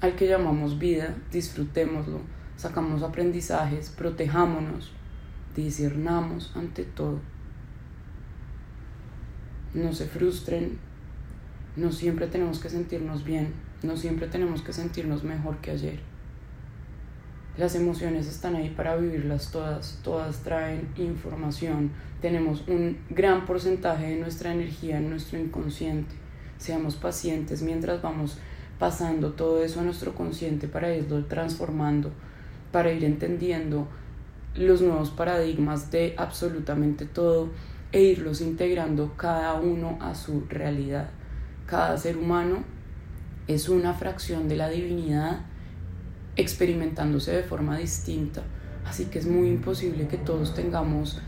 al 0.00 0.16
que 0.16 0.26
llamamos 0.26 0.78
vida, 0.78 1.14
disfrutémoslo, 1.30 2.20
sacamos 2.56 3.02
aprendizajes, 3.02 3.90
protejámonos, 3.90 4.92
discernamos 5.54 6.52
ante 6.56 6.84
todo. 6.84 7.20
No 9.74 9.92
se 9.92 10.06
frustren, 10.06 10.78
no 11.76 11.92
siempre 11.92 12.28
tenemos 12.28 12.60
que 12.60 12.70
sentirnos 12.70 13.24
bien, 13.24 13.52
no 13.82 13.98
siempre 13.98 14.26
tenemos 14.26 14.62
que 14.62 14.72
sentirnos 14.72 15.22
mejor 15.22 15.58
que 15.58 15.72
ayer. 15.72 16.09
Las 17.60 17.74
emociones 17.74 18.26
están 18.26 18.56
ahí 18.56 18.70
para 18.70 18.96
vivirlas 18.96 19.50
todas, 19.50 19.98
todas 20.02 20.38
traen 20.38 20.88
información. 20.96 21.90
Tenemos 22.22 22.66
un 22.66 22.96
gran 23.10 23.44
porcentaje 23.44 24.06
de 24.06 24.16
nuestra 24.16 24.54
energía 24.54 24.96
en 24.96 25.10
nuestro 25.10 25.38
inconsciente. 25.38 26.14
Seamos 26.56 26.96
pacientes 26.96 27.60
mientras 27.60 28.00
vamos 28.00 28.38
pasando 28.78 29.34
todo 29.34 29.62
eso 29.62 29.80
a 29.80 29.82
nuestro 29.82 30.14
consciente 30.14 30.68
para 30.68 30.94
irlo 30.94 31.26
transformando, 31.26 32.12
para 32.72 32.92
ir 32.92 33.04
entendiendo 33.04 33.86
los 34.54 34.80
nuevos 34.80 35.10
paradigmas 35.10 35.90
de 35.90 36.14
absolutamente 36.16 37.04
todo 37.04 37.50
e 37.92 38.00
irlos 38.00 38.40
integrando 38.40 39.18
cada 39.18 39.52
uno 39.60 39.98
a 40.00 40.14
su 40.14 40.46
realidad. 40.48 41.10
Cada 41.66 41.98
ser 41.98 42.16
humano 42.16 42.64
es 43.48 43.68
una 43.68 43.92
fracción 43.92 44.48
de 44.48 44.56
la 44.56 44.70
divinidad 44.70 45.44
experimentándose 46.40 47.32
de 47.32 47.42
forma 47.42 47.78
distinta, 47.78 48.42
así 48.86 49.06
que 49.06 49.18
es 49.18 49.26
muy 49.26 49.48
imposible 49.48 50.08
que 50.08 50.16
todos 50.16 50.54
tengamos 50.54 51.20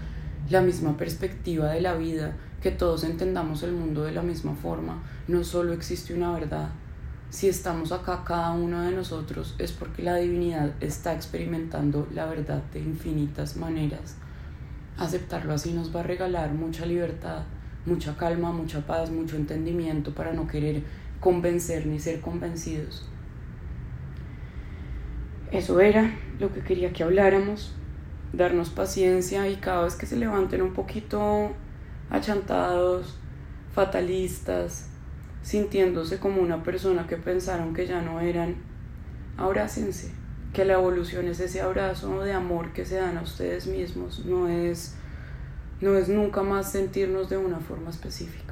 la 0.51 0.61
misma 0.63 0.97
perspectiva 0.97 1.71
de 1.71 1.81
la 1.81 1.95
vida, 1.95 2.37
que 2.61 2.71
todos 2.71 3.05
entendamos 3.05 3.63
el 3.63 3.73
mundo 3.73 4.05
de 4.05 4.13
la 4.13 4.23
misma 4.23 4.55
forma. 4.55 5.03
No 5.29 5.45
solo 5.45 5.73
existe 5.73 6.15
una 6.15 6.33
verdad, 6.33 6.71
si 7.33 7.49
estamos 7.49 7.93
acá 7.93 8.25
cada 8.27 8.53
uno 8.53 8.83
de 8.83 8.91
nosotros 8.91 9.55
es 9.59 9.73
porque 9.73 10.03
la 10.03 10.17
divinidad 10.17 10.73
está 10.81 11.15
experimentando 11.15 12.07
la 12.13 12.27
verdad 12.27 12.63
de 12.75 12.81
infinitas 12.81 13.57
maneras. 13.57 14.17
Aceptarlo 14.99 15.55
así 15.55 15.73
nos 15.73 15.97
va 15.97 16.01
a 16.01 16.03
regalar 16.03 16.53
mucha 16.53 16.85
libertad, 16.85 17.45
mucha 17.87 18.19
calma, 18.19 18.53
mucha 18.53 18.87
paz, 18.87 19.11
mucho 19.11 19.37
entendimiento 19.37 20.15
para 20.15 20.35
no 20.35 20.47
querer 20.47 20.83
convencer 21.21 21.87
ni 21.87 22.01
ser 22.01 22.21
convencidos. 22.21 23.09
Eso 25.53 25.81
era 25.81 26.11
lo 26.41 26.51
que 26.51 26.61
quería 26.61 26.95
que 26.95 27.03
habláramos, 27.03 27.75
darnos 28.33 28.71
paciencia 28.71 29.49
y 29.49 29.57
cada 29.57 29.85
vez 29.85 29.97
que 29.97 30.07
se 30.07 30.17
levanten 30.17 30.63
un 30.63 30.73
poquito 30.73 31.51
achantados, 32.09 33.19
fatalistas, 33.75 34.89
sintiéndose 35.43 36.19
como 36.19 36.41
una 36.41 36.63
persona 36.63 37.07
que 37.07 37.19
pensaron 37.19 37.75
que 37.75 37.87
ya 37.87 38.01
no 38.01 38.21
eran, 38.21 38.57
abrácense, 39.37 40.13
que 40.55 40.65
la 40.65 40.75
evolución 40.75 41.27
es 41.27 41.39
ese 41.39 41.61
abrazo 41.61 42.23
de 42.23 42.33
amor 42.33 42.73
que 42.73 42.87
se 42.87 42.97
dan 42.97 43.19
a 43.19 43.23
ustedes 43.23 43.67
mismos, 43.67 44.25
no 44.25 44.49
es, 44.49 44.95
no 45.83 45.97
es 45.97 46.09
nunca 46.09 46.43
más 46.43 46.73
sentirnos 46.73 47.29
de 47.29 47.37
una 47.37 47.61
forma 47.61 47.91
específica. 47.91 48.52